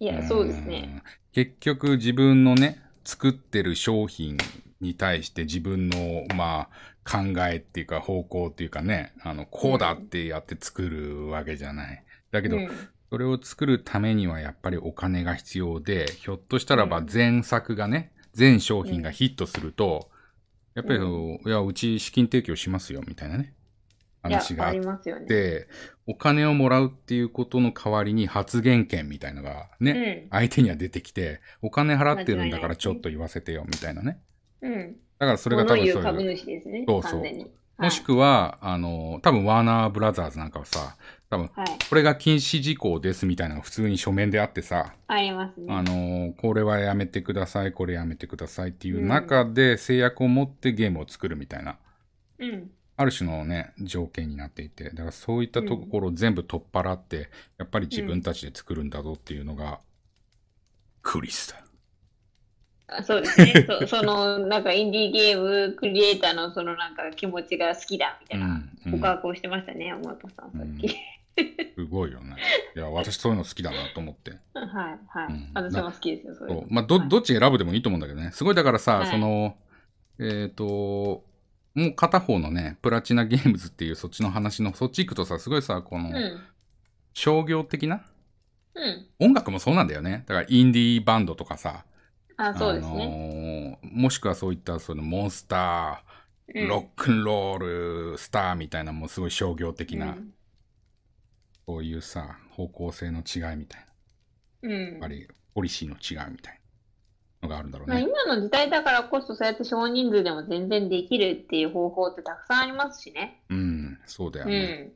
[0.00, 0.90] いや、そうですね。
[0.94, 1.02] うん。
[1.32, 4.36] 結局自分のね、作ってる商品
[4.84, 7.18] に対して自分の、まあ、考
[7.50, 12.04] えっていうか方向っていうかね、あの、こうだってやって作るわけじゃない。
[12.30, 12.70] だけど、うん
[13.10, 20.10] それを作るためにはやっぱりお金が必要で、ひょっとしたらばうん前作がね、全商品がヒットすると、
[20.74, 23.54] やっぱり、ういや、うち資金提供しますよ、みたいなね、
[24.20, 25.26] 話があっありますよね。
[25.26, 25.68] て、
[26.08, 34.18] お金をもらうっていうことの代わりに発言権みたいのがね、相手には出てきて、お金払ってるんだからちょっと言わせてよ、みたいなね。
[34.64, 34.72] うん。
[34.72, 34.96] うん。
[35.18, 36.84] だからそれが多分そういう、株主ですね。
[36.88, 37.22] そうそう。
[37.76, 40.96] もしくは、あの、多分ワーナーブラザーズなんかはさ、
[41.28, 41.66] 多分、はい。
[41.88, 45.66] これが禁止事項ですみたいなのが普通に書面であってさ、ありますね。
[45.72, 51.78] あの、これはやめてください、これやめてくださいっていう中で制約を持ってゲームを作るみたいな、
[52.38, 52.70] うん。
[52.96, 59.80] ある種のね、条件になっていて、だからそういったところを全部取っ払って、やっぱり自分たちで作るんだぞっていうのが、
[61.02, 61.63] クリスだ。
[62.86, 63.66] あそうですね。
[63.66, 70.88] そ その、なんかインディーゲームクリエイターのそのなんか気持ちが好きだみたいなうん告白をしてましたね、山本さん、さっき。
[71.74, 72.36] すごいよね。
[72.76, 74.30] いや、私そういうの好きだなと思って。
[74.30, 74.70] はい、
[75.08, 76.54] はい、うん私も好きですよ、それ。
[76.54, 78.30] そうまあ、ど、どっち選ぶでもいいと思うんだけどね。
[78.32, 79.56] すごいだからさ、はいその、
[80.18, 81.24] えっ、と、
[81.74, 86.40] もう片方のね、プラチナゲームズっていうそっちの話の、そっち行くとさ、すごいさ、この、うん。
[87.14, 88.02] 商業的な
[88.74, 89.06] うん。
[89.18, 90.24] 音楽もそうなんだよね。
[90.26, 91.84] だからインディーバンドとかさ、
[92.36, 93.78] あ、そうですね。
[93.82, 100.34] あのーもしくはそういったそのモンスター、うんロックンロール、スターみたいなもうすごい商業的な、うん
[101.66, 103.86] そういうさ、方向性の違いみたい
[104.62, 104.68] な。
[104.68, 106.60] うんやっぱりポリシーの違いみたい
[107.40, 108.04] なのがあるんだろうまあ、ね。
[108.04, 113.42] 今の時代だからこそそうやって少人数でも全然できるっていう方法ってたくさんありますしね。
[113.48, 114.66] うん、そうだようね。
[114.66, 114.92] ん。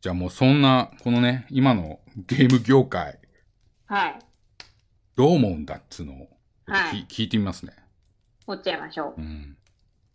[0.00, 3.18] じゃあもうそんな、このね、今のゲーム業界、
[3.86, 4.18] はい。
[5.16, 6.28] どう思うんだっつうのを、
[6.71, 7.73] はいき聞いてみますね。
[8.45, 9.21] 持っちゃいましょう。
[9.21, 9.57] うん。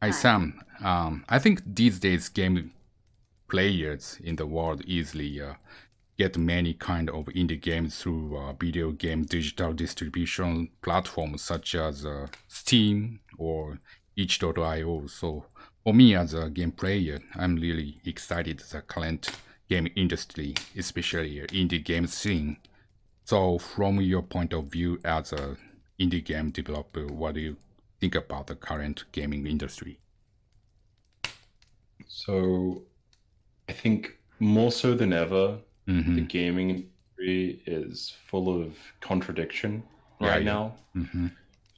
[0.01, 0.13] Hi, Hi.
[0.13, 0.55] Sam.
[0.81, 2.73] Um, I think these days game
[3.49, 5.55] players in the world easily uh,
[6.19, 12.05] get many kind of indie games through uh, video game digital distribution platforms such as
[12.05, 13.79] uh, Steam or
[14.17, 15.07] itch.io.
[15.07, 15.45] So
[15.85, 19.31] for me as a game player, I'm really excited the current
[19.69, 22.57] game industry, especially indie game scene.
[23.25, 25.57] So from your point of view as a
[26.00, 27.58] indie game developer, what do you
[28.00, 30.00] think about the current gaming industry?
[32.08, 32.84] So
[33.70, 36.26] I think more so than ever, the Mm-hmm.
[36.26, 36.70] gaming
[37.18, 39.84] industry is full of contradiction
[40.20, 40.76] Yeah, right now.
[40.96, 41.28] Mm-hmm.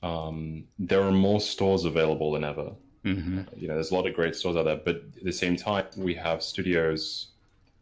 [0.04, 2.72] Um, there are more stores available than ever.
[3.06, 3.42] Mm-hmm.
[3.56, 5.86] You know, there's a lot of great stores out there, but at the same time,
[5.98, 7.28] we have studios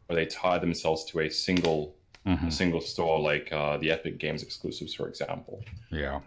[0.07, 1.95] where they tie themselves to a single
[2.27, 2.47] Mm-hmm.
[2.47, 5.63] a single store, like uh, the Epic Games exclusives, for example.
[5.91, 6.19] Yeah.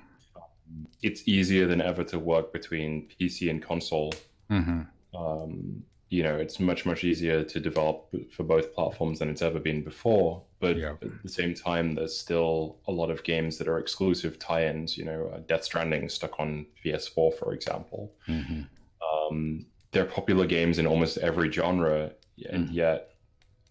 [1.03, 4.13] It's easier than ever to work between PC and console.
[4.51, 4.83] Mm-hmm.
[5.17, 9.61] Um, you know, it's much much easier to develop for both platforms than it's ever
[9.61, 10.43] been before.
[10.59, 10.95] But Yeah.
[11.03, 14.97] at the same time, there's still a lot of games that are exclusive tie-ins.
[14.97, 18.13] You know, uh, Death Stranding stuck on PS4, for example.
[18.29, 18.63] Mm-hmm.
[19.11, 22.13] Um, they're popular games in almost every genre,
[22.49, 22.73] and Mhm.
[22.75, 23.15] yet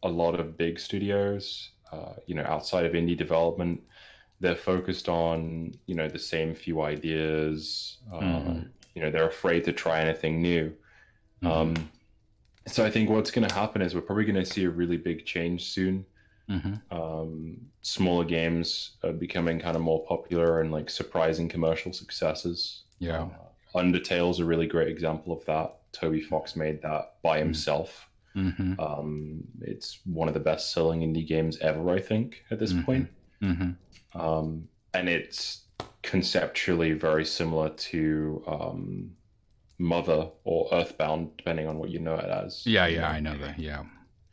[0.03, 3.81] a lot of big studios, uh, you know, outside of indie development,
[4.39, 7.97] they're focused on you know the same few ideas.
[8.11, 8.69] Uh, Mhm.
[8.95, 10.73] You know, they're afraid to try anything new.
[11.41, 11.89] Um,
[12.67, 14.97] so I think what's going to happen is we're probably going to see a really
[14.97, 16.05] big change soon.
[16.49, 16.73] Mm-hmm.
[16.95, 22.83] Um, smaller games are becoming kind of more popular and like surprising commercial successes.
[22.99, 23.23] Yeah.
[23.23, 25.77] Uh, Undertale's a really great example of that.
[25.91, 28.08] Toby Fox made that by himself.
[28.39, 28.79] Mm-hmm.
[28.79, 32.85] Um, it's one of the best selling indie games ever, I think, at this Mhm.
[32.85, 33.07] point.
[33.41, 34.19] Mm-hmm.
[34.19, 35.65] Um, and it's
[36.01, 39.11] conceptually very similar to um,
[39.77, 42.65] Mother or Earthbound, depending on what you know it as.
[42.65, 43.59] Yeah, yeah, I know that.
[43.59, 43.83] Yeah.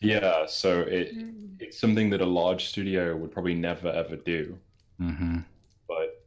[0.00, 1.56] Yeah, so it, Mm.
[1.58, 4.58] it's something that a large studio would probably never ever do,
[5.00, 5.38] Mm-hmm.
[5.88, 6.22] but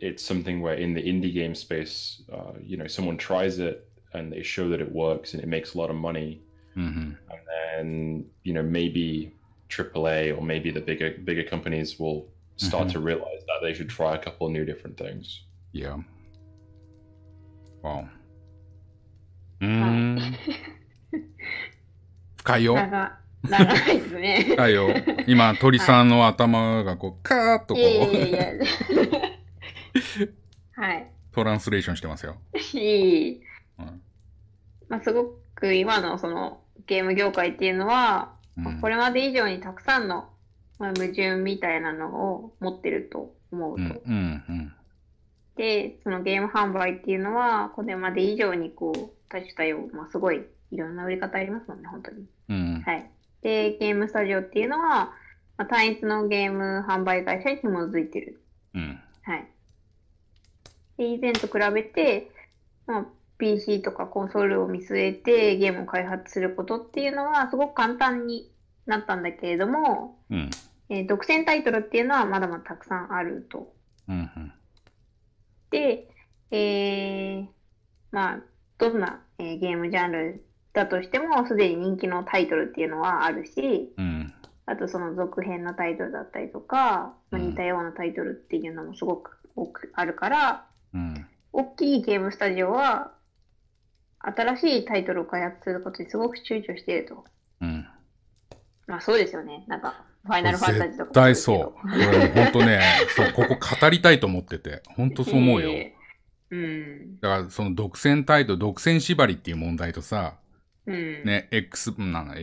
[0.00, 4.32] it's something where in the indie game space, uh, you know, someone tries it and
[4.32, 6.40] they show that it works and it makes a lot of money,
[6.76, 7.14] Mm-hmm.
[7.30, 7.40] and
[7.74, 9.32] then you know maybe
[9.68, 12.92] AAA or maybe the bigger bigger companies will start Mhm.
[12.92, 15.42] to realize that they should try a couple of new different things.
[15.72, 16.02] Yeah.
[17.82, 18.06] Wow.
[19.60, 20.18] うーん。
[22.38, 22.74] 深いよ。
[22.74, 23.18] 長
[23.48, 24.44] 長いですね。
[24.50, 24.88] 深いよ。
[25.26, 28.62] 今、鳥さんの頭がこう、カーッとこいやいやいやう、い
[29.12, 29.20] や。
[30.72, 31.10] はい。
[31.32, 32.36] トランスレーションしてますよ。
[32.74, 33.40] いい。
[33.78, 34.02] うん
[34.88, 40.28] まあ、すごく今のそのゲーム業界っていうのは、まあこれまで以上にたくさんの、
[40.78, 43.82] まあ、矛盾みたいなのを持ってると思うと。
[43.82, 44.72] うん、うん、うん。
[45.56, 52.24] で、そのゲーム販売っていうのは、これまで以上にこう、多種多様、まあ、すごいいろんな売り方ありますもんね、本当に。
[52.48, 53.10] うん、はい。
[53.42, 55.12] で、ゲームスタジオっていうのは、
[55.56, 58.40] まあ、単一のゲーム販売会社に紐づいてる。
[58.74, 59.00] うん。
[59.22, 59.48] はい。
[60.96, 62.30] で、以前と比べて、
[62.86, 63.06] まあ、
[63.40, 68.52] PC とかコンソールを見据えてゲームを開発することっていうのはすごく簡単に
[68.86, 70.50] なったんだけれども、うん、
[70.90, 73.72] えー独占タイトルっていうのはまだまだたくさんあると。
[74.08, 74.52] うん、うん。
[75.70, 76.08] で、
[76.50, 77.46] えー
[78.10, 78.40] まあ、
[78.78, 84.34] どんな、えーゲームジャンルだとしても、すでに人気のタイトルっていうのはあるし、うん。
[84.66, 91.26] あとその続編のタイトルだったりとか、ま似たようなタイトルっていうのもすごく多くあるから、うん。
[91.52, 93.12] 大きいゲームスタジオは、
[94.20, 97.24] 新しいタイトルを開発することにすごく躊躇していると。
[97.60, 97.86] うん。
[98.86, 99.64] まあそうですよね。
[99.66, 101.88] なんか、ファイナルファンタジーとか絶対もそう。
[102.34, 102.80] 本当ね、
[103.16, 105.70] そう、ここ語りたいと思ってて、本当そう思うよ。
[105.70, 106.00] へー
[106.50, 107.20] うん。
[107.20, 110.38] だから、その独占タイトル、独占縛りっていう問題とさ、
[110.86, 111.24] うん。
[111.24, 112.34] ね、X、なんだ、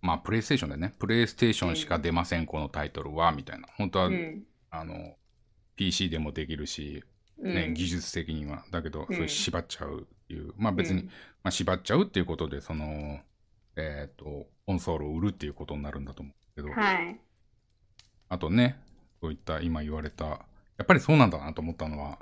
[0.00, 3.68] まあ、プレイステーションでね、プレイステーションしか出ません、このタイトルは、みたいな。
[3.76, 4.44] 本当は、うん。
[4.70, 5.16] あの、
[5.74, 7.04] PC でもできるし、
[7.38, 8.64] うんね、技術的には。
[8.70, 10.52] だけど、うんそれ縛っちゃういう。
[10.56, 13.20] まあ別に、うんまあ、縛っちゃうっていうことで、その、
[13.76, 17.20] えっ、と、コンソールを売るっていうことになるんだと思うけど、はい。
[18.28, 18.78] あとね、
[19.20, 20.40] そういった今言われた、や
[20.82, 22.18] っぱりそうなんだなと思ったのは、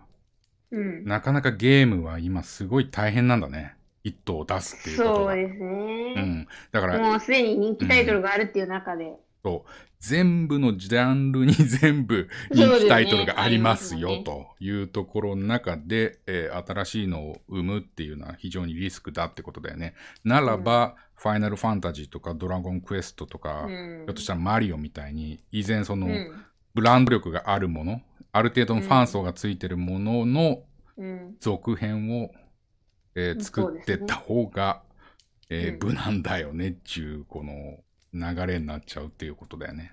[0.71, 1.05] うん。
[1.05, 3.77] なかなかゲームは今すごい大変なんだね。
[4.03, 5.33] 一頭を出すっていうことが。
[5.33, 6.15] そうですうね。
[6.23, 6.49] ん。
[6.73, 9.17] だから、もうすでに人気タイトルがあるっていう中で。
[10.05, 19.95] 全部のジャンルに 全部人気タイトルがありますよというところの中で、えー新しいのを生むっていうのは非常にリスクだってことだよね。
[20.23, 26.45] ならば、ファイナルファンタジーとかドラゴンクエストとか、うんひょっとしたらマリオみたいに、以前その、うん。
[26.75, 30.63] ブランド力があるもの、ある程度のファン層がついてるものの
[30.99, 31.37] うん。
[31.41, 32.31] 続編を、
[33.15, 34.83] えーうん作ってった方が、
[35.49, 37.79] えーうん無難だよねっていう、この
[38.15, 39.93] 流れになっちゃうっていうことだよね。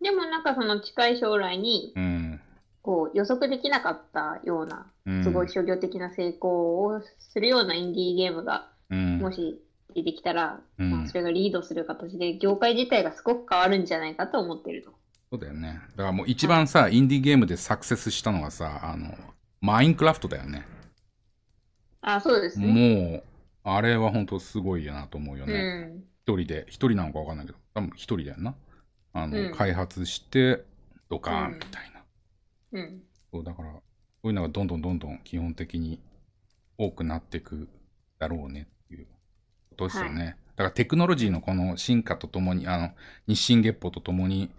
[0.00, 2.40] でもなんかその近い将来に、うん。
[2.82, 9.58] こう予測できなかったような、うんすごい商業的な成功をするようなインディーゲームが、うんもし
[9.94, 14.90] 出てきたら、うんまあ、それがリードする形で、業界自体がすごく変わるんじゃないかと思ってると。
[15.30, 15.80] そうだよね。
[15.96, 19.14] だからもう一番さ、インディーゲームでサクセスしたのがさ、あの、
[19.60, 20.66] マインクラフトだよね。
[22.02, 22.66] あ、そうですね。
[22.66, 23.22] もう、
[23.62, 25.84] あれは本当すごいやなと思うようね。
[25.86, 26.04] ん。
[26.26, 28.54] 一人で、一人なのかわかんないけど、多分一人だよな。
[29.12, 30.64] あの、うん開発して、
[31.10, 32.02] ドカーンうんみたいな。
[32.72, 33.02] うん。
[33.30, 33.82] そうだから、こ
[34.24, 36.00] ういうのがどんどんどんどん基本的に
[36.78, 37.68] 多くなっていく
[38.18, 39.06] だろうねっていう
[39.70, 40.36] ことですよね。
[40.56, 42.90] だからテクノロジーのこの進化とともに、あの、
[43.26, 44.50] 日進月歩とともに、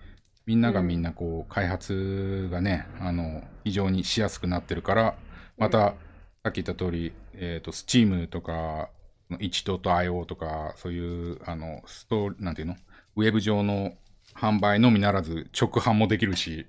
[0.46, 5.16] みんながみんなこう、開発がね、あの、非常にしやすくなってるから、
[5.58, 5.96] また、
[6.44, 8.90] さっき言った通り、えっ、と、Steam とか、
[9.32, 12.76] 1.io とか、そういう、あの、ストーなんていうの？
[13.16, 13.94] ウェブ上の
[14.36, 16.68] 販売のみならず、直販もできるし、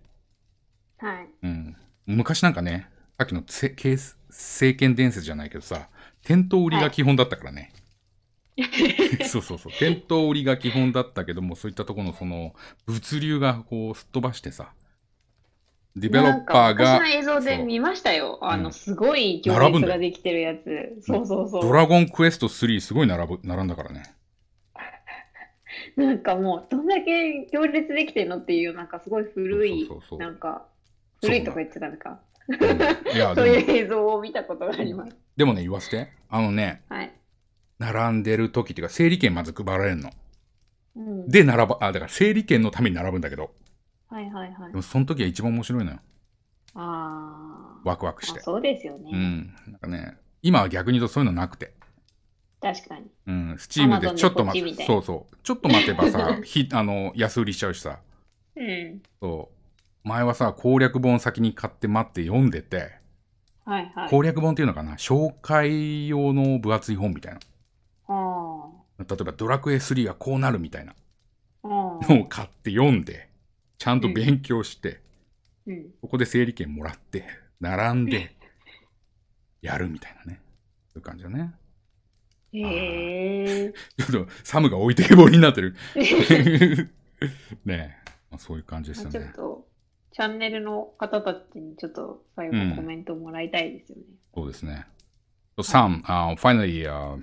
[0.99, 1.29] はい。
[1.43, 1.77] うん、
[2.07, 2.89] 昔なんかね、
[3.19, 5.89] さっきのせケース政権伝説じゃないけどさ、
[6.23, 7.73] 店頭売りが基本だったからね。
[9.29, 9.73] そうそうそう。
[9.79, 12.55] 店頭売りが基本だったけども、そういったところのその
[12.87, 14.73] 物流がこうすっ飛ばしてさ、
[15.97, 18.39] ディベロッパーがなんか昔の映像で見ましたよ。
[18.43, 21.03] あの、うんすごい行列ができてるやつ。
[21.03, 21.63] そうそうそう。
[21.63, 24.03] ドラゴンクエスト3すごい並ぶ並んだからね。
[25.97, 30.67] なんかもう、どんだけ行列できてるのっていう、なんかすごい古いそうそうそう、なんか、
[31.23, 32.21] 古いとか言ってたのか。
[33.15, 35.17] いや、 そういう映像を見たことがあります。
[35.37, 36.09] でもね、言わせて。
[36.29, 37.11] あのね、はい。
[37.79, 40.11] 並んでる時っていうか、整理券まず配られるの。
[40.97, 43.51] うん、で、並ば、あ、だから整理券のために並ぶんだけど、
[44.09, 44.77] はいはいはいで。
[44.77, 45.99] もその時が一番面白いのよ。
[46.75, 48.43] あーワクワクしてあ。。
[48.43, 49.11] そうですよね。
[49.13, 49.55] うん。
[49.69, 51.73] なんかね、今は逆に言うとそういうのなくて。
[52.61, 53.07] 確かに。
[53.27, 55.37] うん、スチームでちょっと待って、そうそう。
[55.43, 58.01] ちょっと待てばさ、 ひあの、安売りしちゃうしさ。
[58.57, 59.03] うん。
[59.21, 60.09] そう。
[60.09, 62.93] 前はさ、攻略本先に買って待って読んでて、
[63.65, 64.11] はいはい。
[64.11, 64.95] 攻略本っていうのかな？
[64.95, 67.41] 紹介用の分厚い本みたいな。
[68.09, 70.93] あ例えばドラクエ3はこうなるみたいな
[71.65, 71.67] あ。
[71.67, 72.15] あのあ。
[72.15, 73.29] を買って読んで、
[73.79, 75.01] ちゃんと勉強して、
[75.67, 75.91] うん。
[76.01, 77.25] ここで整理券もらって、
[77.61, 78.35] 並んで、
[79.61, 80.41] やるみたいなね。
[80.89, 81.55] そういう感じだね。
[82.53, 83.73] へえ。
[83.99, 85.75] ちょっと、サムが置いてけぼりになってる。
[87.65, 89.33] ねえ、まあ、そういう感じですよねちょっ。
[89.33, 89.69] と、
[90.13, 94.05] チャンネルの方たちにちょっと最後コメントもらいたいですよね。
[94.35, 94.87] そうですね。
[95.59, 97.19] So, Sam, uh, finally, uh,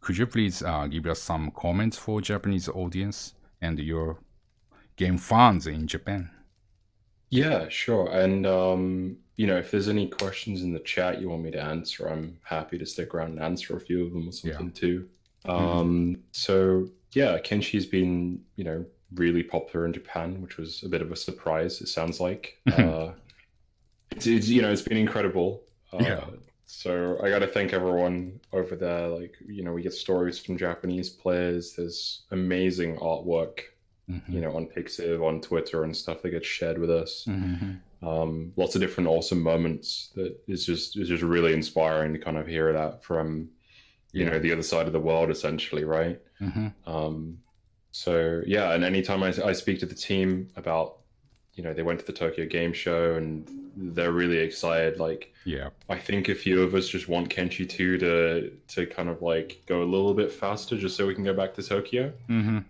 [0.00, 4.16] could you please uh, give us some comments for Japanese audience and your
[5.04, 6.30] game fans in Japan?
[7.30, 8.10] Yeah, sure.
[8.10, 11.62] And um, you know, if there's any questions in the chat you want me to
[11.62, 14.58] answer, I'm happy to stick around and answer a few of them or Yeah.
[14.58, 15.08] something too.
[15.46, 18.84] Um, so yeah, Kenshi's been, you know,
[19.14, 21.80] really popular in Japan, which was a bit of a surprise.
[21.80, 23.12] It sounds like uh,
[24.10, 25.64] it's, it's you know it's been incredible.
[25.92, 26.24] Uh, Yeah.
[26.66, 29.08] So I got to thank everyone over there.
[29.08, 31.74] Like you know, we get stories from Japanese players.
[31.76, 33.60] There's amazing artwork,
[34.10, 34.22] Mhm.
[34.28, 37.78] you know, on Pixiv, on Twitter, and stuff that gets shared with us Mhm.
[38.02, 42.36] um, lots of different awesome moments that is just is just really inspiring to kind
[42.36, 43.48] of hear that from
[44.14, 46.20] you know, the other side of the world, essentially, right?
[46.38, 46.74] Mhm.
[46.86, 47.38] Um,
[47.92, 50.98] so yeah, and anytime I, I speak to the team about,
[51.54, 54.98] you know, they went to the Tokyo Game Show and they're really excited.
[55.00, 55.70] Like, Yeah.
[55.88, 59.62] I think a few of us just want Kenshi 2 to to kind of like
[59.64, 62.12] go a little bit faster, just so we can go back to Tokyo.
[62.28, 62.64] Mhm.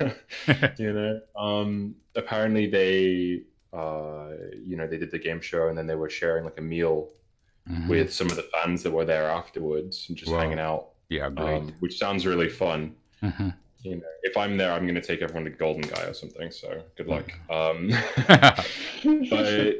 [0.78, 3.42] you know, um, apparently they,
[3.72, 4.30] uh,
[4.64, 7.10] you know, they did the game show and then they were sharing like a meal
[7.68, 7.88] Mhm.
[7.88, 10.40] with some of the fans that were there afterwards and just Wow.
[10.40, 11.54] hanging out, Yeah, great.
[11.54, 12.94] um, which sounds really fun.
[13.22, 13.54] Mhm.
[13.82, 16.50] You know, if I'm there, I'm going to take everyone to Golden Guy or something.
[16.50, 17.32] So good luck.
[17.48, 17.88] Um,
[19.30, 19.76] but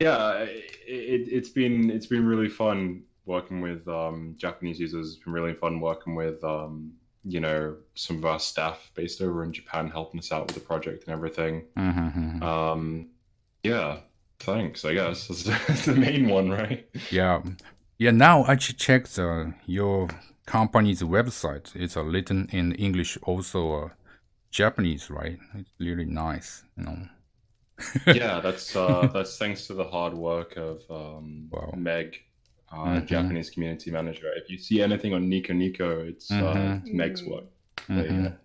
[0.00, 5.14] yeah, it, it's been it's been really fun working with um, Japanese users.
[5.14, 6.92] It's been really fun working with um,
[7.28, 10.60] you know some of our staff based over in Japan, helping us out with the
[10.60, 11.64] project and everything.
[11.76, 12.42] Mhm.
[12.42, 13.08] Um,
[13.62, 13.98] yeah,
[14.40, 14.84] thanks.
[14.84, 16.88] I guess that's, that's the main one, right?
[17.10, 17.42] Yeah.
[17.98, 20.08] Yeah, now I ch- checked uh, your
[20.46, 21.74] company's website.
[21.74, 23.88] It's uh, written in English, also uh,
[24.50, 25.38] Japanese, right?
[25.54, 26.98] It's really nice, you know.
[28.06, 31.72] yeah, that's uh, that's thanks to the hard work of um, Wow.
[31.76, 32.16] Meg,
[32.72, 33.06] uh, Mhm.
[33.06, 34.26] Japanese community manager.
[34.36, 36.82] If you see anything on Nico Nico, it's uh, Mhm.
[36.82, 37.44] it's Meg's work.
[37.88, 38.04] Mhm.
[38.04, 38.36] Yeah.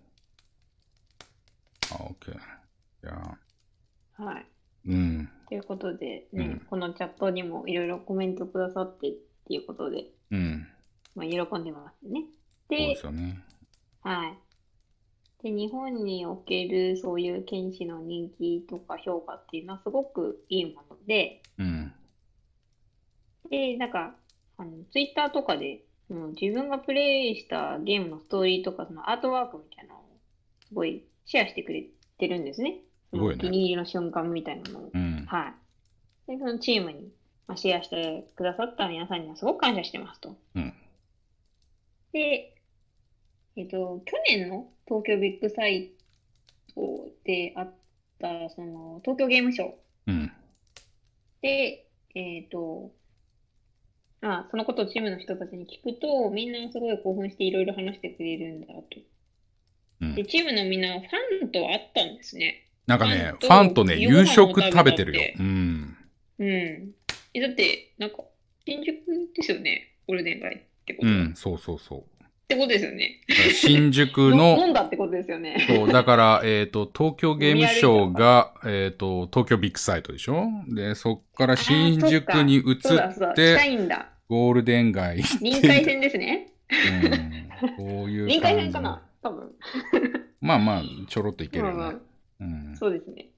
[1.90, 2.38] Okay.
[3.04, 3.38] Yeah.
[4.18, 4.46] はい。
[4.88, 5.30] うん。
[5.48, 9.14] ということで、ねうんこのチャットにもいろいろコメントくださってっ
[9.48, 10.68] ていうことで、うん。
[11.16, 12.22] まあ、喜んでますね。
[12.70, 13.44] そうで、ですよね。
[14.02, 14.38] はい。
[15.44, 21.81] で、日本におけるそういう剣士の人気とか評価っていうのはすごくいいもので、うん。
[23.52, 24.16] で、なんか、
[24.58, 30.04] あの、ツイッターとかで、もう自分がプレイしたゲームのストーリーとか、そのアートワークみたいなのを
[30.68, 31.86] すごいシェアしてくれ
[32.18, 32.80] てるんですね。
[33.14, 34.92] すごいねお気に入りの瞬間みたいなのを。
[34.94, 35.26] うん。
[35.28, 35.54] は
[36.28, 36.32] い。
[36.32, 37.12] で、そのチームに、
[37.48, 40.36] まあ、シェアしてくださった皆さんにはすごく感謝してますと。
[40.56, 40.74] うん
[42.14, 42.54] で、
[43.56, 45.92] えっと、去年の東京ビッグサイ
[46.76, 47.74] トであっ
[48.20, 49.74] た、その、東京ゲームショウ
[50.08, 50.32] うん。
[51.42, 53.01] で、えっと、ま
[54.22, 58.74] あ、そのことをチームの人たちに聞くと、みんなすごい興奮していろいろ話してくれるんだと。
[60.02, 62.68] うんで、チームのみんなファンと会ったんですね。
[62.88, 65.22] なんかね、フファンとね、夕食食べてるよ。
[65.40, 65.98] うん。
[66.40, 66.92] うん。
[67.34, 68.18] え、だって、なんか、
[68.66, 68.96] 新宿
[69.36, 69.96] ですよね。
[70.08, 71.14] ゴールデン街ってことは。
[71.14, 72.04] っうん、そうそうそう。
[72.52, 73.22] てことですよね。
[73.54, 75.66] 新宿の飲の、んだってことですよね。
[75.68, 80.48] そう、だから、えっ、と、東京ゲームショウが、えっ、と、東京ビッグサイトでしょ？
[80.68, 82.74] で、そっから新宿に移。
[82.74, 84.11] っ近て、いんだ。
[84.32, 85.22] ゴールデン街。
[85.42, 86.54] 臨海線ですね。
[86.70, 88.40] うん、こういう臨。
[88.40, 89.06] 海線かな？
[89.22, 89.52] 多分。
[90.40, 92.00] まあまあ、ちょろっといけるよねまあま。
[92.40, 92.78] うんあ、。
[92.78, 93.32] そうですね。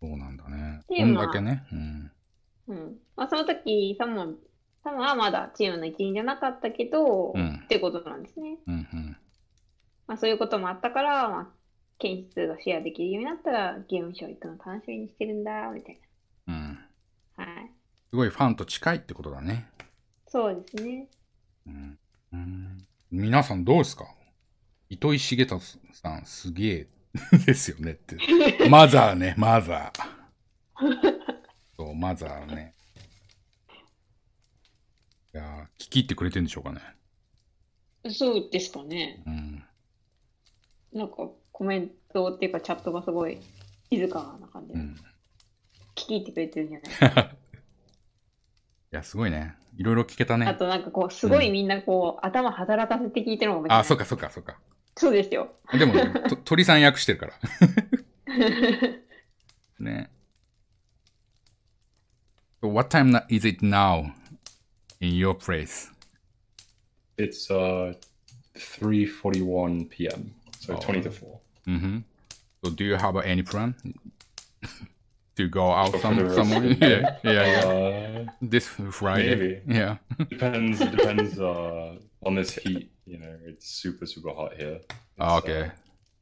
[0.00, 0.80] そうなんだね。
[0.88, 1.62] でこんだけね。
[1.70, 2.10] うん。
[2.68, 2.96] うん。
[3.16, 4.36] まあ、その時、サモン、
[4.82, 8.56] サモンはまだチームの一員じゃなかったけど、うんってことなんですね。
[8.66, 9.16] うんうん。
[10.06, 11.48] まあ、そういうこともあったから、まあ、
[11.98, 16.00] 検出がシェアできるようになったら、ゲームショー行くの楽しみにしてるんだ、みたいうん。
[16.00, 16.00] な。
[16.00, 16.05] はい。
[18.10, 19.68] すごいファンと近いってことだね。
[20.28, 21.08] そうですね。
[21.66, 21.98] うん。
[22.32, 22.78] うん、
[23.10, 24.06] 皆さんどうですか？
[24.88, 25.60] 糸井重里
[25.92, 26.86] さんすげえ
[27.46, 28.16] ですよねって。
[28.68, 31.16] マザーね、マザー。
[31.76, 32.74] そう、マザーね。
[35.34, 36.80] いやー聞き入ってくれてるんでしょうかね。
[38.10, 39.22] そうですかね。
[39.26, 39.64] うん。
[40.92, 43.38] なんか、コメントっていうか、チャットがすごい
[43.90, 44.94] 静かな感じで、うん。
[45.94, 46.80] 聞き入ってくれてるんじゃ
[47.10, 47.36] ない？
[48.92, 49.54] いや、すごいね。
[49.76, 50.54] いろいろ聞けたあね。
[50.54, 54.58] となんかこう、すごいみんなこう、頭働かせて聞いてるのが面白いあ、そっかそっかそっか。
[54.96, 55.54] そうですよ。
[55.72, 55.94] でも、
[56.28, 57.32] と 鳥さん役してるから。
[59.78, 60.10] ね。
[62.62, 64.12] What time is it now
[65.00, 65.92] in your place?
[67.18, 67.94] It's uh
[68.54, 70.32] 3:41 p.m.
[70.58, 70.80] So Oh.
[70.80, 71.40] 20 to 4.
[71.68, 71.98] Mm-hmm.
[72.64, 73.74] So do you have any plan?
[75.36, 76.64] to go out Go some, somewhere?
[76.80, 77.64] yeah, yeah, yeah.
[77.66, 79.36] Uh, This Friday.
[79.36, 79.60] Maybe.
[79.66, 79.96] Yeah.
[80.28, 84.80] depends depends uh on this heat, you know, it's super super hot here.
[84.82, 85.70] It's, Ah, uh, okay.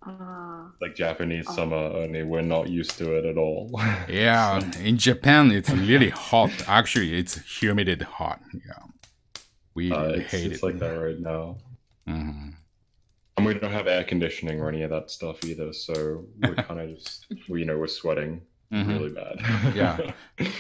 [0.07, 0.75] ああ。
[0.83, 1.55] like Japanese Oh.
[1.55, 3.71] summer only we're not used to it at all.
[4.09, 4.61] Yeah.
[4.83, 6.51] In Japan, it's really hot.
[6.69, 8.41] Actually, it's humid and hot.
[8.53, 8.85] Yeah.
[9.75, 10.67] We Uh, it's, hate it's it.
[10.67, 11.57] like that right now.
[12.07, 12.53] Mhm.
[13.37, 16.79] And we don't have air conditioning or any of that stuff either, so we're kind
[16.81, 18.99] of just, we, you know, we're sweating Mhm.
[18.99, 19.39] really bad.
[19.75, 20.15] Yeah.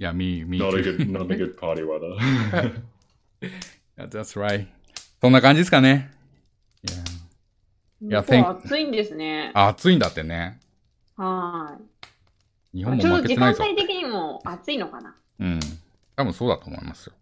[0.00, 2.14] Yeah, me, me not a good, not a good party weather.
[3.40, 4.68] Yeah, That's right.
[5.20, 6.10] そんな感じですかね。
[8.00, 9.50] いや向こう thank- 暑いんですね。
[9.54, 10.60] 暑いんだってね。
[11.16, 11.76] は
[12.72, 12.78] い。
[12.78, 13.82] 日本もちょっと時間負けてないぞ。
[13.82, 15.16] 帯的にも暑いのかな。
[15.40, 15.60] うん。
[16.14, 17.14] 多分そうだと思いますよ。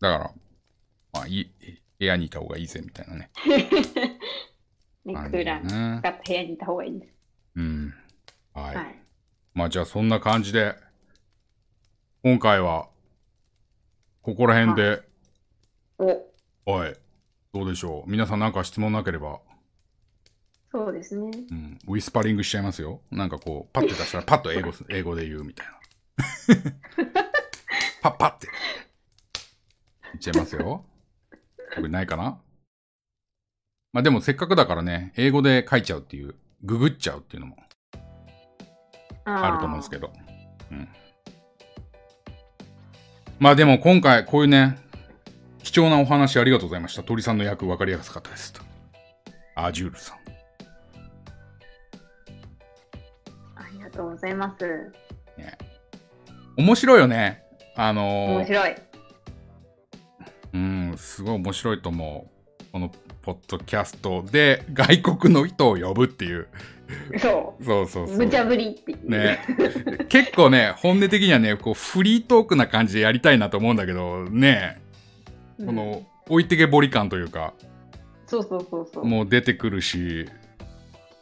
[0.00, 0.30] だから、
[1.12, 1.50] まあ、いい
[1.98, 3.30] 部屋にいた方がいいぜみたいなね。
[5.04, 7.12] ね、感クーラー使った部屋にいた方がいいです。
[7.56, 7.94] うん。
[8.54, 8.74] はい。
[8.76, 9.01] はい。
[9.54, 10.74] まあじゃあそんな感じで、
[12.22, 12.88] 今回は、
[14.22, 15.02] ここら辺で、
[15.98, 16.26] お、
[16.64, 16.94] おい、
[17.52, 19.40] どうでしょう皆さんなんか質問なければ、
[20.70, 21.30] そうですね。
[21.50, 23.02] うん、ウィスパリングしちゃいますよ。
[23.10, 25.72] なんかこう、パッて出したら パッと英語す、英語で言うみたいな。
[28.00, 28.48] パッパッて。
[30.04, 30.86] 言っちゃいますよ。
[31.74, 32.40] 特にないかな
[33.92, 37.56] まあでもせっかくだからね、英語で書いちゃうっていう、ググっちゃうっていうのも
[39.24, 40.12] あると思うんですけど。
[40.70, 40.88] うん。
[43.38, 44.78] まあでも今回こういうね、
[45.62, 47.02] 貴重なお話ありがとうございました。
[47.02, 48.52] 鳥さんの役分かりやすかったです。
[49.54, 50.16] アジュールさん。
[53.56, 54.92] ありがとうございます。
[56.56, 57.42] 面白いよね。
[57.76, 58.74] あのー、面白い。
[60.52, 62.28] うん、すごい面白いと思
[62.60, 62.64] う。
[62.72, 62.90] この
[63.22, 66.48] ポッドキャストで外国の人を呼ぶっていう。
[67.18, 67.56] そ。
[67.64, 68.18] そうそうそうう。
[68.18, 69.10] 無茶ぶりっていう。
[69.10, 69.38] ね。
[70.08, 74.80] 結構ね、本音的にはね、こうフリートークな感じでやりたいなと思うんだけど、ね、
[75.58, 77.54] うんこの置いてけぼり感というか、
[78.26, 79.04] そうそうそうそう。
[79.04, 80.28] もう出てくるし、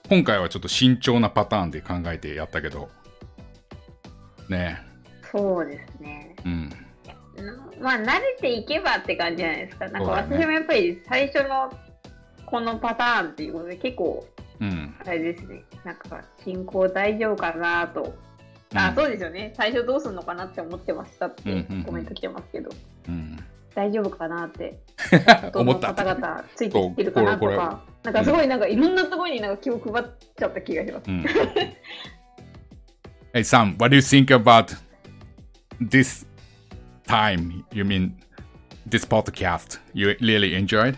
[0.08, 2.88] 今回はちょっと慎重なパターンで考えてやったけど、
[4.48, 4.80] ね、
[5.30, 6.34] そうですね。
[6.44, 6.70] うん。
[7.36, 9.88] うんまあ、慣れていけばって感じじゃないですか。
[9.88, 11.72] なんか私もやっぱり最初の
[12.50, 14.26] このパターンっていうことで結構、
[14.60, 14.94] うん。
[15.04, 15.62] あれですね。
[15.84, 18.14] なんか進行大丈夫かなと。
[18.74, 19.52] あ、そうですよね。
[19.56, 22.70] 最初どうすんのかなって思ってましたってうんうんうんコメント来てますけど、
[23.08, 23.36] うん。
[23.74, 24.78] 大丈夫かなって。
[25.52, 30.06] ど思ったの方々ついてきてるかなとか、なんかすごいなんかいろんなところになんか気を配っ
[30.36, 31.10] ちゃった気がします。
[31.10, 31.24] うん
[33.32, 34.74] hey Sam, what do you think about
[35.80, 36.26] this
[37.06, 37.64] time?
[37.72, 38.16] You mean
[38.86, 39.78] this podcast?
[39.94, 40.96] You really enjoyed?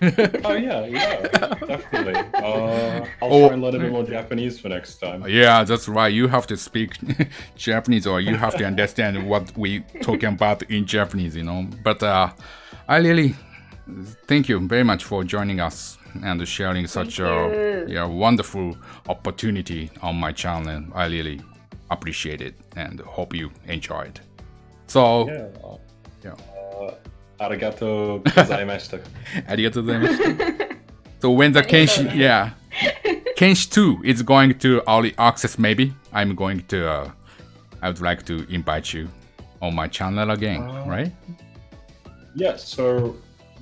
[0.44, 1.22] Oh yeah, yeah,
[1.66, 2.14] definitely.
[2.34, 3.46] Uh, I'll Oh.
[3.46, 5.24] try and learn a bit more Japanese for next time.
[5.28, 6.12] Yeah, that's right.
[6.12, 6.96] You have to speak
[7.56, 11.66] Japanese or you have to understand what we talking about in Japanese, you know.
[11.82, 12.30] But uh,
[12.88, 13.34] I really
[14.26, 17.94] thank you very much for joining us and sharing such a you.
[17.94, 18.76] yeah, wonderful
[19.08, 20.84] opportunity on my channel.
[20.94, 21.40] I really
[21.90, 24.20] appreciate it and hope you enjoyed.
[24.86, 25.46] So, Yeah.
[25.64, 25.76] uh,
[26.24, 26.32] Yeah.
[26.80, 26.94] Uh,
[27.40, 29.00] Arigato gozaimashita.
[29.48, 30.74] Arigato
[31.20, 32.50] so when the Kenshi, yeah,
[33.36, 37.10] Kenshi 2 is going to early access maybe, I'm going to, uh,
[37.82, 39.08] I would like to invite you
[39.62, 41.12] on my channel again, uh, right?
[42.34, 43.16] Yeah, so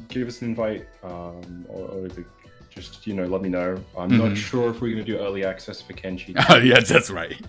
[0.09, 2.24] give us an invite um, or, or the,
[2.69, 3.77] just, you know, let me know.
[3.97, 4.19] I'm mm -hmm.
[4.19, 4.35] not mm-hmm.
[4.35, 6.35] sure if we're going to do early access for Kenshi.
[6.51, 7.40] oh, yeah, that's right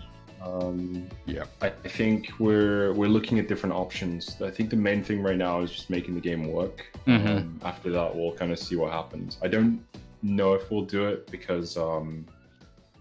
[0.44, 1.46] um, Yeah.
[1.62, 4.42] I I think we're we're looking at different options.
[4.42, 6.86] I think the main thing right now is just making the game work.
[7.08, 7.28] Mhm.
[7.38, 9.38] Um, after that, we'll kind of see what happens.
[9.42, 9.82] I don't
[10.22, 12.26] know if we'll do it because um,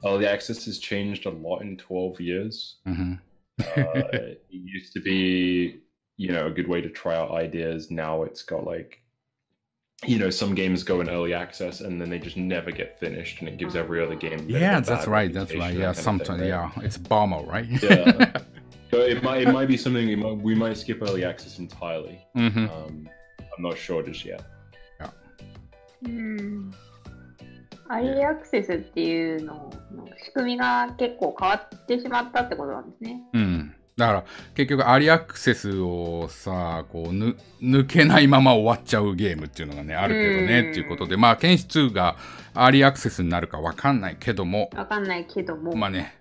[0.04, 2.76] early access has changed a lot in 12 years.
[2.86, 3.14] hmm
[3.60, 3.64] Uh,
[4.12, 5.80] it used to be,
[6.16, 7.90] you know, a good way to try out ideas.
[7.90, 9.01] Now it's got like,
[10.05, 13.39] you know, some games go in early access and then they just never get finished,
[13.39, 14.33] and it gives every other game.
[14.33, 15.33] a bit of a Yeah, that's bad right.
[15.33, 15.73] That's reputation, right.
[15.73, 16.47] that Yeah, kind of thing, sometimes, right?
[16.47, 17.67] yeah, it's bomber, right?
[17.83, 18.41] Yeah.
[18.91, 22.19] So it might it might be something we might, we might skip early access entirely.
[22.35, 23.09] hmm Um,
[23.57, 24.41] I'm not sure just yet.
[26.05, 26.71] うん。
[27.89, 33.21] アリーアクセスっていうのの仕組みが結構変わってしまったってことなんですね。
[33.33, 33.75] うん。
[34.02, 34.24] だから
[34.56, 42.16] 結局アリアクセスをさこうぬ抜けないまま終わっちゃうゲームっていうのがねあるけどねうんっていうことでまあ検視2が
[42.52, 45.76] アリアクセスになるかわかんないけどもわかんないけども。
[45.76, 46.18] まあね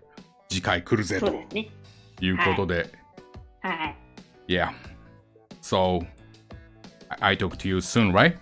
[0.47, 1.69] 次回来るぜとそうですね。
[2.19, 2.89] いうことで、
[3.61, 3.95] はい。
[4.47, 4.69] Yeah
[5.63, 6.05] so
[7.19, 8.37] I talk to you soon right?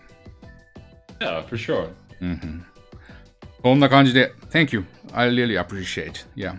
[1.21, 1.91] Yeah, for sure.
[2.19, 2.65] うんうん
[3.61, 4.83] こんな感じで Thank you
[5.13, 6.57] I really appreciate yeah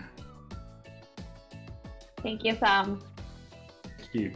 [2.23, 2.99] Thank you, Sam.
[4.13, 4.33] Thank you.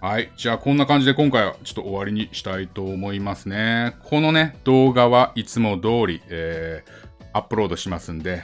[0.00, 0.32] はい。
[0.36, 3.96] じゃあ、こんな感じで今回はちょっと終わりにしたいと思いますね。
[4.04, 8.42] このね、動画はいつも通り、えーアップロードしますんで、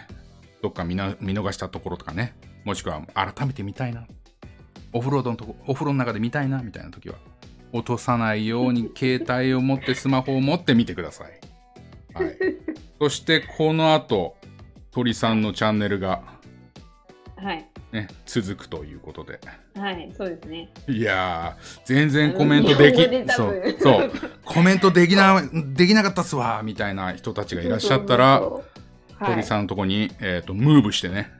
[0.62, 4.06] どっか見な見逃したところとかね、もしくは改めて見たいな、
[4.92, 7.16] オフロードのとこ、お風呂の中で見たいな、みたいな時は、
[7.72, 11.40] 落とさないように 携帯を持って、スマホを持って見てください。
[12.14, 12.36] はい。
[13.00, 14.36] そして、この後、
[14.92, 16.22] 鳥さんのチャンネルが、
[17.36, 17.66] はい。
[17.96, 19.40] ね、続くということで。
[19.74, 20.68] はい、そうですね。
[20.86, 24.12] いやー、全然コメントでき、で多そう分、そう、
[24.44, 25.42] コメントできな、
[25.74, 28.42] できなかったっすわ、みたいな人たちがいらっしゃったら、
[29.18, 31.30] 鳥さんのとこに、えっ、と、ムーブしてね、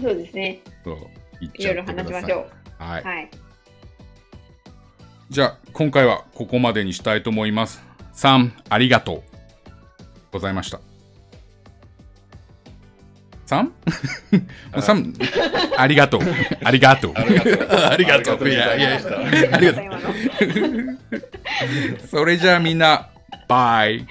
[0.00, 0.60] そうですね。
[0.84, 0.96] そう、
[1.40, 2.22] 行っいろいろちゃってください。
[2.22, 2.46] 話しましょ
[2.80, 2.82] う。
[2.82, 3.04] はい。
[3.04, 3.30] はい。
[5.30, 7.82] じゃあ、今回はここまでにしたいと思います。
[8.12, 9.22] さん、ありがとう
[10.32, 10.80] ございました。
[13.46, 13.72] さん？
[14.82, 15.14] さん、
[15.76, 16.20] ありがとう。
[16.64, 17.12] ありがとう。
[17.16, 18.48] ありがとうありがとう。
[18.48, 19.10] いやいやいや。
[19.52, 19.84] ありがとう。
[19.84, 20.92] 今の。
[22.10, 23.08] それじゃあみんな、
[23.48, 24.04] バイ。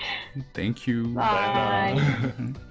[0.53, 1.13] Thank you.
[1.13, 2.64] バイ。